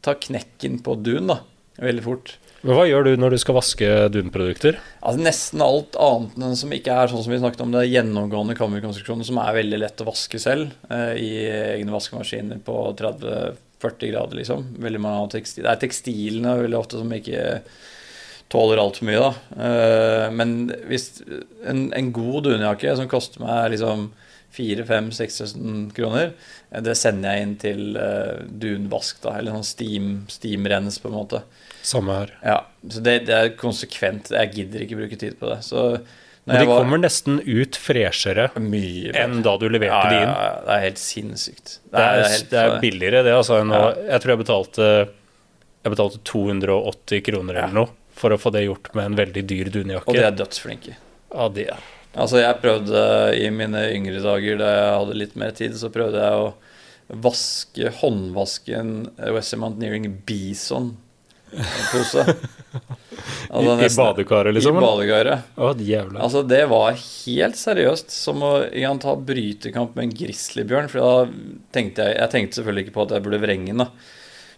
[0.03, 1.43] tar knekken på dun da,
[1.83, 2.37] veldig fort.
[2.63, 4.77] Men hva gjør du når du skal vaske dunprodukter?
[5.03, 7.91] Altså Nesten alt annet enn som ikke er sånn som vi snakket om, det er
[7.91, 14.13] gjennomgående kammerkonstruksjoner som er veldig lett å vaske selv eh, i egne vaskemaskiner på 30-40
[14.13, 14.69] grader, liksom.
[14.85, 17.43] Veldig mange av tekstil, Det er tekstilene veldig ofte som ikke
[18.53, 19.63] tåler altfor mye, da.
[19.67, 20.57] Eh, men
[20.91, 21.09] hvis
[21.69, 24.11] en, en god dunjakke som koster meg liksom
[24.53, 26.33] 4000-6000 kroner,
[26.71, 31.17] eh, det sender jeg inn til uh, dunvask, da, eller sånn steam, steamrens, på en
[31.17, 31.45] måte.
[31.83, 32.35] Samme her.
[32.45, 34.35] Ja, så det, det, er konsekvent.
[34.37, 35.63] Jeg gidder ikke bruke tid på det.
[35.67, 35.87] Så
[36.43, 40.31] og de var, kommer nesten ut freshere enn da du leverte ja, de inn.
[40.33, 41.77] Ja, det er helt sinnssykt.
[41.79, 43.35] Det, det, er, helt, det er, billigere, det.
[43.39, 43.83] Altså, enn ja.
[44.09, 44.89] Jeg tror jeg betalte,
[45.87, 49.73] jeg betalte 280 kroner eller noe for å få det gjort med en veldig dyr
[49.75, 50.09] dunjakke.
[50.11, 50.97] Og de er dødsflinke.
[51.33, 51.87] Ja, de er.
[52.13, 53.05] Altså, jeg prøvde
[53.41, 56.53] i mine yngre dager, da jeg hadde litt mer tid, så prøvde jeg å
[57.23, 60.95] vaske håndvasken en Western Mountaineering Bison
[61.93, 62.27] pose.
[63.53, 64.79] Altså, I, I badekaret, liksom?
[64.79, 65.51] I badekaret.
[65.61, 66.23] Å, jævla.
[66.25, 70.89] Altså, det var helt seriøst som å igjen, ta brytekamp med en grizzlybjørn.
[70.91, 73.91] For da tenkte jeg Jeg tenkte selvfølgelig ikke på at jeg burde vrenge den, da.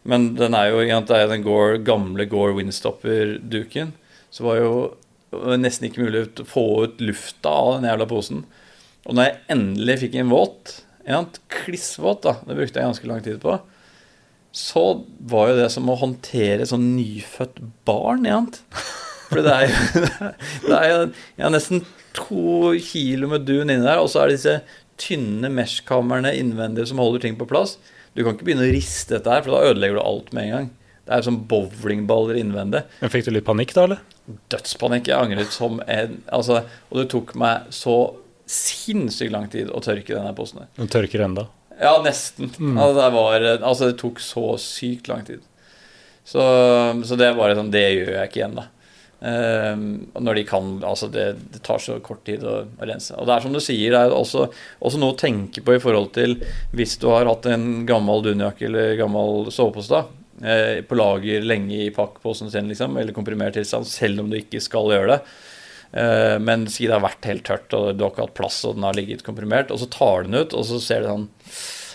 [0.05, 3.95] Men den er jo den Gore, gamle Gore Windstopper-duken.
[4.31, 4.75] Så var jo
[5.59, 8.43] nesten ikke mulig å få ut lufta av den jævla posen.
[9.05, 10.75] Og når jeg endelig fikk en våt,
[11.53, 13.59] klissvåt, da, det brukte jeg ganske lang tid på,
[14.55, 14.85] så
[15.19, 18.29] var jo det som å håndtere sånn nyfødt barn.
[18.29, 18.53] Igjen.
[19.31, 20.05] For det er jo
[20.69, 21.01] det er jo
[21.41, 21.85] ja, nesten
[22.15, 24.57] to kilo med dun inni der, og så er det disse
[25.01, 27.79] tynne mesh-kamrene innvendig som holder ting på plass.
[28.15, 30.53] Du kan ikke begynne å riste dette her, for da ødelegger du alt med en
[30.55, 30.69] gang.
[31.05, 32.85] Det er som bowlingballer innvendig.
[33.03, 34.05] Men Fikk du litt panikk da, eller?
[34.53, 35.11] Dødspanikk.
[35.11, 37.97] Jeg angret som en altså, Og det tok meg så
[38.49, 40.65] sinnssykt lang tid å tørke denne posen.
[40.79, 41.49] Den tørker enda?
[41.81, 42.53] Ja, nesten.
[42.57, 42.79] Mm.
[42.79, 45.43] Altså, det var, altså, det tok så sykt lang tid.
[46.25, 46.41] Så,
[47.05, 48.69] så det bare sånn Det gjør jeg ikke igjen, da.
[49.25, 51.23] Um, når de kan Altså, det,
[51.55, 53.15] det, tar så kort tid å, å, rense.
[53.17, 54.49] Og det er som du sier, det er også,
[54.85, 56.37] også, noe å tenke på i forhold til
[56.77, 60.03] hvis du har hatt en gammel dunjakke eller gammel sovepose
[60.43, 64.61] eh, på lager lenge i pakkposen sin, liksom, eller komprimert tilstand, selv om du ikke
[64.65, 65.21] skal gjøre det.
[65.95, 68.77] Eh, men si det har vært helt tørt, og du har ikke hatt plass, og
[68.77, 71.29] den har ligget komprimert, og så tar du den ut, og så ser du sånn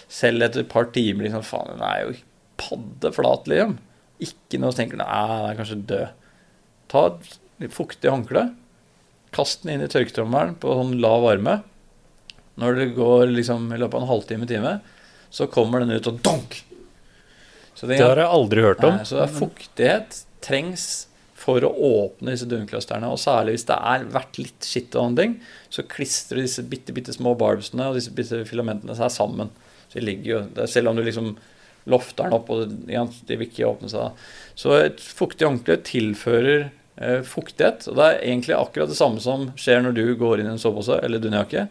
[0.09, 2.15] selv etter et par timer liksom, Faen, den er jo
[2.59, 3.77] paddeflat, liksom.
[4.23, 6.18] Ikke noe som tenker Nei, den er kanskje død.
[6.89, 8.49] Ta et fuktig håndkle.
[9.35, 11.59] Kast den inn i tørketrommelen på sånn lav varme.
[12.59, 14.79] Når det går liksom i løpet av en halvtime-time,
[15.29, 16.63] så kommer den ut og donk!
[17.79, 18.97] det, det, har jeg aldri hørt om.
[18.97, 20.87] Nei, så fuktighet trengs
[21.39, 23.07] for å åpne disse dunclusterne.
[23.07, 25.37] Og særlig hvis det er vært litt skitt og noen ting,
[25.71, 29.53] så klistrer disse bitte, bitte små barbsene og disse bitte filamentene seg sammen.
[29.87, 31.31] Så de ligger jo Selv om du liksom
[31.89, 34.27] lofter den opp, og de vil ikke åpne seg.
[34.59, 36.67] Så et fuktig håndkle tilfører
[37.27, 37.87] fuktighet.
[37.87, 40.61] Og det er egentlig akkurat det samme som skjer når du går inn i en
[40.61, 41.67] sovepose eller dunjakke.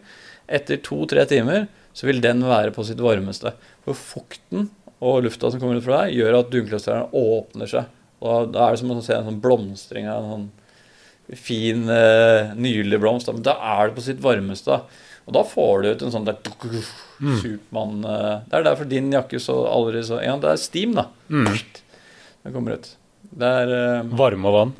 [0.49, 3.53] Etter to-tre timer så vil den være på sitt varmeste.
[3.85, 4.69] For fukten
[4.99, 7.91] og lufta som kommer ut fra deg, gjør at dunkløsterne åpner seg.
[8.19, 12.51] Og da er det som å se en sånn blomstring av en sånn fin, eh,
[12.57, 13.29] nydelig blomst.
[13.31, 14.81] Men da er det på sitt varmeste.
[15.29, 17.35] Og da får du ut en sånn der mm.
[17.37, 21.05] Supermann eh, Det er derfor din jakke så aldri så Ja, det er steam, da.
[21.29, 21.51] Mm.
[21.53, 22.95] Det kommer ut.
[23.29, 24.77] Det er Varme og vann?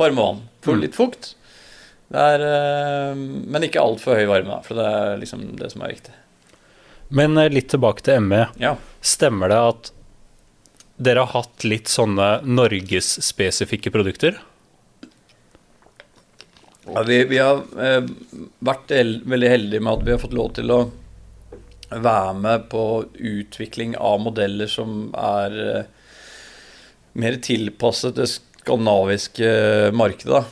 [0.00, 0.44] Varme vann.
[0.64, 0.84] For mm.
[0.84, 1.34] litt fukt.
[2.14, 5.94] Det er uh, Men ikke altfor høy varme, for det er liksom det som er
[5.94, 6.14] viktig.
[7.14, 8.46] Men uh, litt tilbake til ME.
[8.60, 8.76] Ja.
[9.04, 9.92] Stemmer det at
[10.96, 14.38] dere har hatt litt sånne norgesspesifikke produkter?
[16.86, 18.04] Ja, vi, vi har eh,
[18.58, 18.92] vært
[19.24, 20.80] veldig heldige med at vi har fått lov til å
[21.94, 22.84] være med på
[23.14, 25.86] utvikling av modeller som er eh,
[27.14, 28.28] mer tilpasset det
[28.64, 29.48] skandinaviske
[29.92, 30.42] markedet.
[30.42, 30.44] da.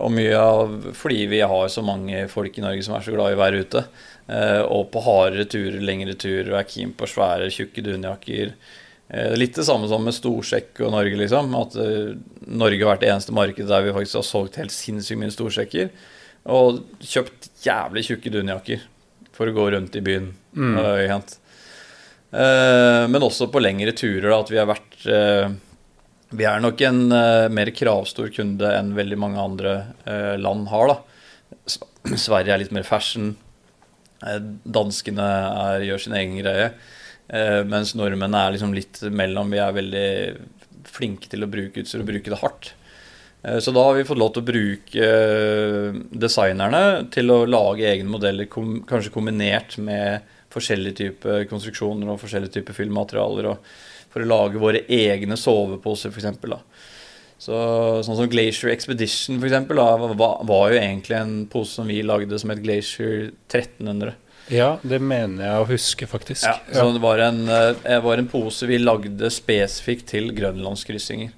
[0.00, 3.34] og mye av fordi vi har så mange folk i Norge som er så glad
[3.34, 3.84] i å være ute.
[4.26, 8.54] Eh, og på hardere turer, lengre turer, og er keen på svære, tjukke dunjakker.
[9.08, 11.52] Eh, litt det samme som med Storsekk og Norge, liksom.
[11.60, 11.76] At
[12.48, 15.92] Norge har vært det eneste markedet der vi faktisk har solgt helt sinnssykt mye storsekker.
[16.54, 18.88] Og kjøpt jævlig tjukke dunjakker
[19.34, 20.32] for å gå rundt i byen.
[20.54, 20.76] Mm.
[23.10, 25.06] Men også på lengre turer, da, at vi har vært
[26.34, 27.00] Vi er nok en
[27.54, 29.74] mer kravstor kunde enn veldig mange andre
[30.40, 30.96] land har, da.
[32.18, 33.36] Sverige er litt mer fashion.
[34.64, 36.72] danskene er, gjør sin egen greie.
[37.24, 39.52] Uh, mens nordmenn er liksom litt mellom.
[39.52, 40.08] Vi er veldig
[40.84, 42.74] flinke til å bruke utstyr og bruke det hardt.
[43.44, 46.82] Uh, så da har vi fått lov til å bruke uh, designerne
[47.14, 52.76] til å lage egne modeller, kom, kanskje kombinert med forskjellige typer konstruksjoner og forskjellige typer
[52.76, 53.54] fyllmaterialer.
[54.14, 56.60] For å lage våre egne soveposer, f.eks.
[57.44, 57.54] Så,
[58.06, 61.98] sånn som Glacier Expedition for eksempel, da, var, var jo egentlig en pose som vi
[62.06, 64.14] lagde som het Glacier 1300.
[64.52, 66.44] Ja, det mener jeg å huske, faktisk.
[66.46, 71.32] Ja, så det var en, eh, var en pose vi lagde spesifikt til grønlandskryssinger.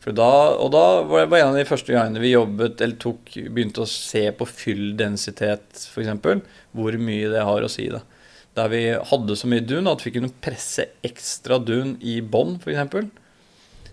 [0.00, 3.82] Da, og da var det en av de første gangene vi jobbet eller tok, begynte
[3.84, 6.46] å se på fylldensitet, f.eks.
[6.72, 7.88] Hvor mye det har å si.
[7.92, 8.00] da.
[8.58, 8.82] Der vi
[9.12, 13.10] hadde så mye dun at vi kunne presse ekstra dun i bånn, f.eks.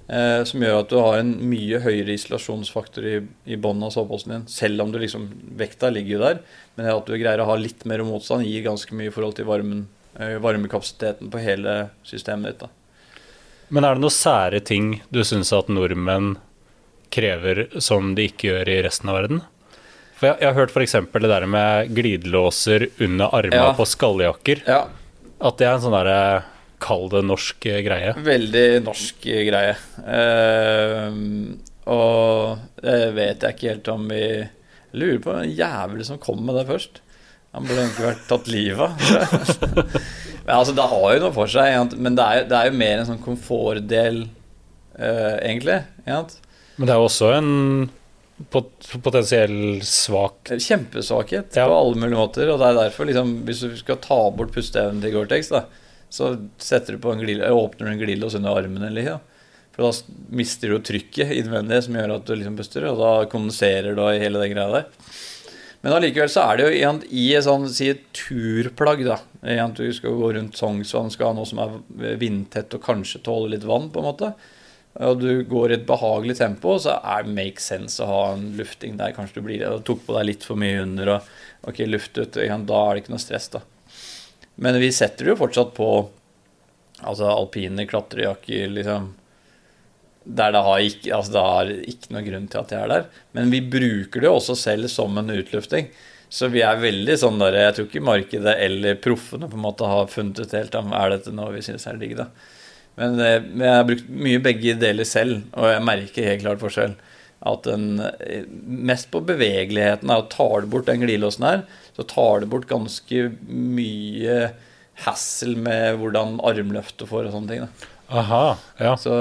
[0.08, 3.18] Eh, som gjør at du har en mye høyere isolasjonsfaktor i,
[3.51, 4.47] i bånn av soveposen din.
[4.47, 5.28] Selv om du liksom,
[5.60, 6.41] vekta ligger jo der,
[6.80, 9.49] men at du greier å ha litt mer motstand, gir ganske mye i forhold til
[9.49, 9.86] varmen,
[10.16, 11.78] eh, varmekapasiteten på hele
[12.08, 12.66] systemet ditt.
[12.66, 12.72] da.
[13.68, 16.38] Men er det noen sære ting du syns at nordmenn
[17.12, 19.43] krever som de ikke gjør i resten av verden?
[20.18, 20.95] For Jeg, jeg har hørt f.eks.
[21.13, 23.74] det der med glidelåser under armene Ja.
[23.78, 24.63] på skalljakker.
[24.68, 24.88] Ja,
[25.39, 26.43] At det er en sånn derre
[26.82, 28.13] kall det norsk eh, greie.
[28.26, 29.76] Veldig norsk greie.
[30.01, 31.57] Uh,
[31.88, 34.24] og det vet jeg ikke helt om vi
[34.97, 37.01] Lurer på en jævel som kom med det først.
[37.53, 38.93] Han burde egentlig vært tatt livet av.
[40.47, 42.78] men altså, det har jo noe for seg, men det er, jo- det er jo
[42.80, 44.22] mer en sånn komfortdel,
[44.97, 45.82] uh, egentlig.
[46.07, 47.51] Men det er jo også en
[48.51, 51.67] potensiell svak Kjempesvakhet Ja.
[51.67, 52.49] på alle mulige måter.
[52.53, 55.49] Og det er derfor, liksom, hvis du skal ta bort pusteevnen til Gore-Tex,
[56.09, 58.83] så setter du på en glill, åpner du en glill og sender armen.
[58.88, 59.17] Eller, ja.
[59.75, 59.91] For da
[60.33, 64.19] mister du trykket innvendig som gjør at du liksom puster, og da kondenserer du i
[64.21, 64.88] hele den greia der.
[65.83, 69.19] Men allikevel så er det jo en, i et sånn, si et turplagg, da.
[69.45, 73.21] i at Du skal gå rundt Sognsvann, skal ha noe som er vindtett og kanskje
[73.23, 74.31] tåler litt vann, på en måte.
[75.06, 78.48] Og du går i et behagelig tempo, så er det make sense å ha en
[78.58, 79.14] lufting der.
[79.14, 82.39] Kanskje du blir, tok på deg litt for mye under, og ok, luft ut.
[82.41, 83.62] Ja, Da er det ikke noe stress, da.
[84.58, 85.91] Men vi setter det jo fortsatt på
[87.06, 89.14] altså alpine klatrejakker, liksom.
[90.28, 93.06] Der det har ikke, altså det har ikke noe grunn til at jeg er der.
[93.38, 95.88] Men vi bruker det også selv som en utlufting.
[96.28, 99.88] Så vi er veldig sånn der Jeg tror ikke markedet eller proffene på en måte
[99.88, 102.28] har funnet ut helt om er dette noe vi syns er digg, da.
[102.98, 106.95] Men eh, jeg har brukt mye begge deler selv, og jeg merker helt klart forskjell.
[107.48, 111.68] At den eh, Mest på bevegeligheten er å tar du bort den glidelåsen her,
[111.98, 114.39] så tar du bort ganske mye
[115.06, 117.68] hassle med hvordan armløftet får og sånne ting.
[117.68, 117.93] da.
[118.18, 118.43] Aha,
[118.80, 118.95] ja.
[118.98, 119.14] Så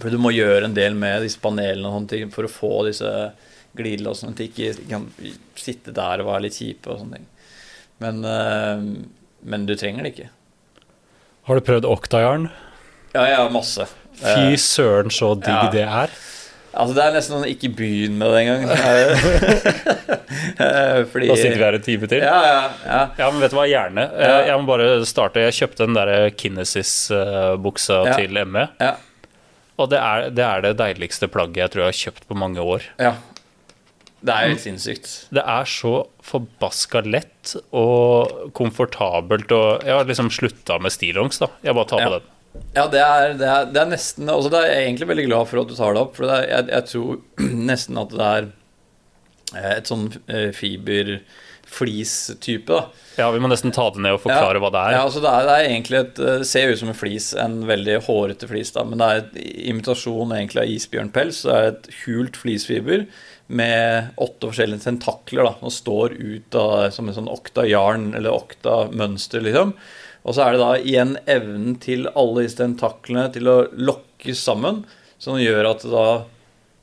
[0.00, 2.72] For du må gjøre en del med disse panelene og sånne ting for å få
[2.88, 3.10] disse
[3.76, 5.04] glidelåsene til ikke kan
[5.60, 7.28] sitte der og være litt kjipe og sånne ting.
[8.00, 8.84] Men, eh,
[9.52, 10.30] men du trenger det ikke.
[11.50, 12.44] Har du prøvd Octajarn?
[13.10, 13.88] Ja, ja, masse.
[14.20, 15.70] Fy Eh, søren, så digg ja.
[15.72, 16.12] det er.
[16.76, 18.62] altså Det er nesten sånn ikke begynn med det engang.
[20.60, 22.20] Eh, Fordi Da sitter vi her en time til.
[22.22, 22.98] Ja, ja, ja.
[23.18, 24.04] Ja, men vet du hva, gjerne.
[24.14, 25.42] Eh, Jeg må bare starte.
[25.42, 28.66] Jeg kjøpte den der Kinesis-buksa til ME.
[28.80, 28.92] ja,
[29.80, 32.60] Og det er, det er det deiligste plagget jeg tror jeg har kjøpt på mange
[32.62, 32.86] år.
[33.00, 33.14] ja.
[34.20, 35.06] Det er helt sinnssykt.
[35.32, 35.92] Det er så
[36.26, 41.46] forbaska lett og komfortabelt, og jeg har liksom slutta med stillongs, da.
[41.64, 42.18] Jeg bare tar på Ja.
[42.18, 42.26] den.
[42.74, 45.46] Ja, det er, det er, det er nesten altså det er Jeg egentlig veldig glad
[45.46, 46.16] for at du tar det opp.
[46.18, 47.20] For er, jeg, jeg tror
[47.70, 48.48] nesten at det er
[49.54, 52.66] eh, et sånn eh, fiberflis-type.
[52.66, 52.90] da
[53.22, 54.92] Ja, vi må nesten ta det ned og forklare hva det er.
[54.98, 57.56] Ja, altså det, er, det er egentlig et Det ser ut som en flis, en
[57.70, 59.32] veldig hårete flis, da, men det er et
[59.70, 61.36] imitasjon egentlig av isbjørnpels.
[61.46, 63.00] Det er et hult flisfiber
[63.50, 69.42] med åtte forskjellige tentakler da, og står ut av, som en sånn okta-jarn eller okta-mønster,
[69.42, 69.74] liksom.
[70.22, 74.84] Og så er det da igjen evnen til alle disse tentaklene til å lokkes sammen,
[75.20, 76.06] som gjør at det da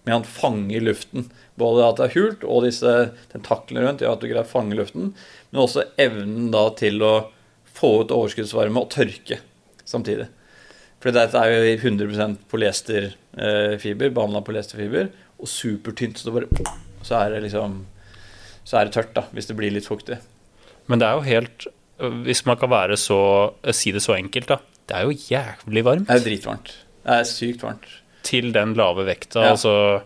[0.08, 1.28] med han fanger luften.
[1.60, 2.94] Både at det er hult og disse
[3.34, 5.14] tentaklene rundt gjør at du greier å fange luften,
[5.52, 7.14] men også evnen da til å
[7.78, 9.40] få ut overskuddsvarme og tørke
[9.88, 10.30] samtidig.
[11.04, 16.74] For dette er jo 100% polyesterfiber, behandla polyesterfiber, og supertynt, så det bare
[17.06, 17.86] Så er det liksom
[18.66, 20.18] Så er det tørt, da, hvis det blir litt fuktig.
[20.88, 21.68] Men det er jo helt
[22.26, 23.20] Hvis man kan være så
[23.74, 24.58] si det så enkelt, da.
[24.88, 26.74] Det er jo jævlig varmt Det er dritvarmt.
[27.04, 27.88] Det er sykt varmt.
[28.28, 29.42] til den lave vekta.
[29.46, 29.52] Ja.
[29.56, 30.02] Altså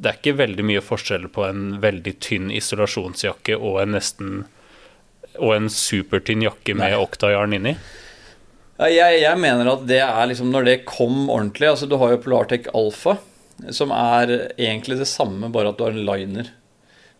[0.00, 4.44] Det er ikke veldig mye forskjell på en veldig tynn isolasjonsjakke og en nesten
[5.38, 6.98] Og en supertynn jakke med Nei.
[7.00, 7.76] oktajarn inni.
[8.78, 12.10] Ja, jeg, jeg mener at det er liksom når det kom ordentlig Altså, du har
[12.12, 13.16] jo Polartec Alpha,
[13.72, 16.50] som er egentlig det samme, bare at du har en liner.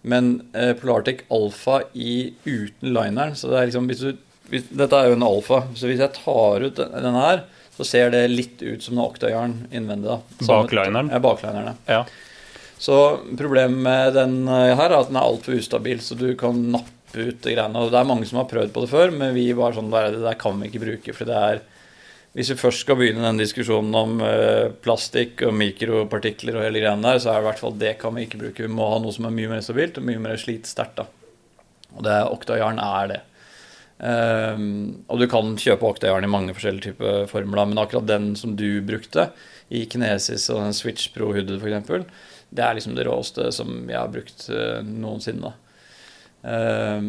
[0.07, 4.13] Men eh, Polartec Alpha i, uten lineren Så det er liksom hvis du,
[4.53, 7.41] hvis, Dette er jo en alfa, så hvis jeg tar ut den- denne her,
[7.77, 10.07] så ser det litt ut som en oktajarn innvendig.
[10.13, 10.21] da.
[10.47, 11.11] Bak lineren?
[11.11, 11.77] Ja, baklineren.
[11.91, 12.05] ja.
[12.79, 16.55] Så problemet med den eh, her er at den er altfor ustabil, så du kan
[16.77, 17.75] nappe ut greiene.
[17.81, 20.21] Og det er mange som har prøvd på det før, men vi var sånn det
[20.23, 21.61] der kan vi ikke bruke, for det er
[22.37, 27.07] hvis vi først skal begynne den diskusjonen om eh, plastikk og mikropartikler og hele greiene
[27.07, 28.67] der, så er det i hvert fall det kan vi ikke bruke.
[28.67, 31.01] Vi må ha noe som er mye mer stabilt og mye mer slitsterkt.
[31.97, 33.23] Og det oktajern er det.
[33.97, 34.67] Um,
[35.09, 38.83] og du kan kjøpe oktajern i mange forskjellige typer formler, men akkurat den som du
[38.85, 39.31] brukte
[39.73, 42.05] i Kinesis og den Switch Pro Hooded f.eks.,
[42.53, 45.55] det er liksom det råeste som jeg har brukt eh, noensinne.
[46.45, 47.01] da.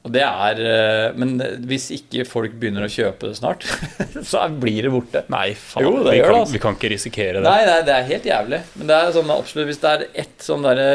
[0.00, 1.34] Og det er eh, Men
[1.68, 3.66] hvis ikke folk begynner å kjøpe det snart,
[4.30, 5.24] så blir det borte.
[5.32, 5.84] Nei, faen.
[5.84, 6.54] Jo, vi, kan, altså.
[6.56, 7.46] vi kan ikke risikere det.
[7.46, 8.62] Nei, nei, det er helt jævlig.
[8.80, 10.88] Men det er sånn absolutt hvis det er ett sånn derre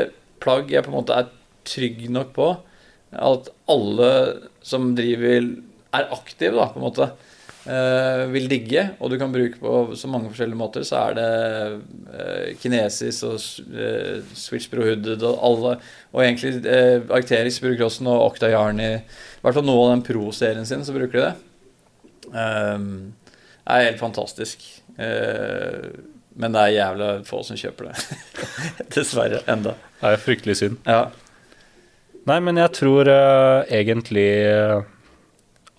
[0.43, 1.29] plagg jeg på en måte er
[1.65, 2.49] trygg nok på
[3.15, 4.09] at alle
[4.65, 5.45] som driver
[5.95, 7.24] er aktive, da, på en måte, eh,
[7.65, 11.29] vil digge, og du kan bruke på så mange forskjellige måter, så er det
[12.13, 13.39] eh, Kinesis og
[13.73, 15.71] eh, Switch Pro Hooded og alle
[16.13, 20.05] Og egentlig eh, Arcteryx bruker også noe Octajarn i I hvert fall noe av den
[20.05, 21.33] Pro-serien sin, så bruker de det.
[23.65, 24.61] Det er helt fantastisk.
[24.97, 25.89] Eh,
[26.35, 28.17] men det er jævla få som kjøper det.
[28.95, 29.41] Dessverre.
[29.51, 29.75] Enda.
[30.01, 30.81] Det er fryktelig synd.
[30.85, 31.07] Ja.
[32.25, 34.81] Nei, men jeg tror eh, egentlig eh,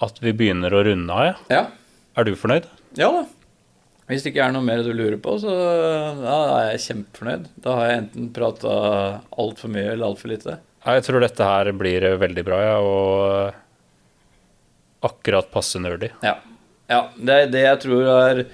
[0.05, 1.35] at vi begynner å runde av, ja.
[1.53, 1.65] ja.
[2.17, 2.69] Er du fornøyd?
[2.99, 3.25] Ja da.
[4.07, 7.49] Hvis det ikke er noe mer du lurer på, så ja, er jeg kjempefornøyd.
[7.65, 8.73] Da har jeg enten prata
[9.35, 10.61] altfor mye eller altfor lite.
[10.85, 13.51] Ja, jeg tror dette her blir eh, veldig bra, ja, og
[15.07, 16.13] akkurat passe nerdy.
[16.23, 16.37] Ja.
[16.93, 17.01] ja.
[17.19, 18.45] Det er det jeg tror er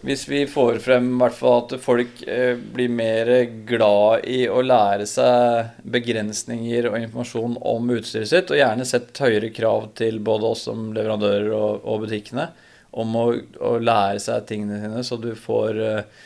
[0.00, 3.28] Hvis vi får frem i hvert fall at folk eh, blir mer
[3.68, 9.52] glad i å lære seg begrensninger og informasjon om utstyret sitt, og gjerne sett høyere
[9.52, 12.48] krav til både oss som leverandører og, og butikkene
[12.96, 13.26] om å,
[13.60, 16.20] å, lære seg tingene sine, så du får eh,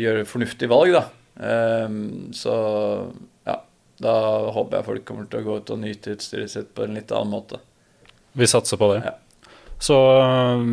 [0.00, 1.06] gjøre fornuftige valg, da.
[1.40, 2.54] Um, så
[3.46, 3.60] ja,
[4.02, 4.14] da
[4.52, 7.12] håper jeg folk kommer til å gå ut og nyte utstyret sitt på en litt
[7.12, 7.60] annen måte.
[8.32, 9.04] Vi satser på det.
[9.04, 9.18] Ja.
[9.80, 10.64] Så eh,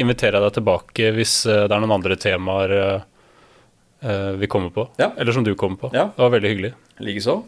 [0.00, 4.86] inviterer jeg deg tilbake hvis eh, det er noen andre temaer eh, vi kommer på.
[5.00, 5.10] Ja.
[5.20, 5.92] Eller som du kommer på.
[5.92, 6.08] Ja.
[6.16, 6.72] Det var veldig hyggelig.
[7.04, 7.42] Likeså.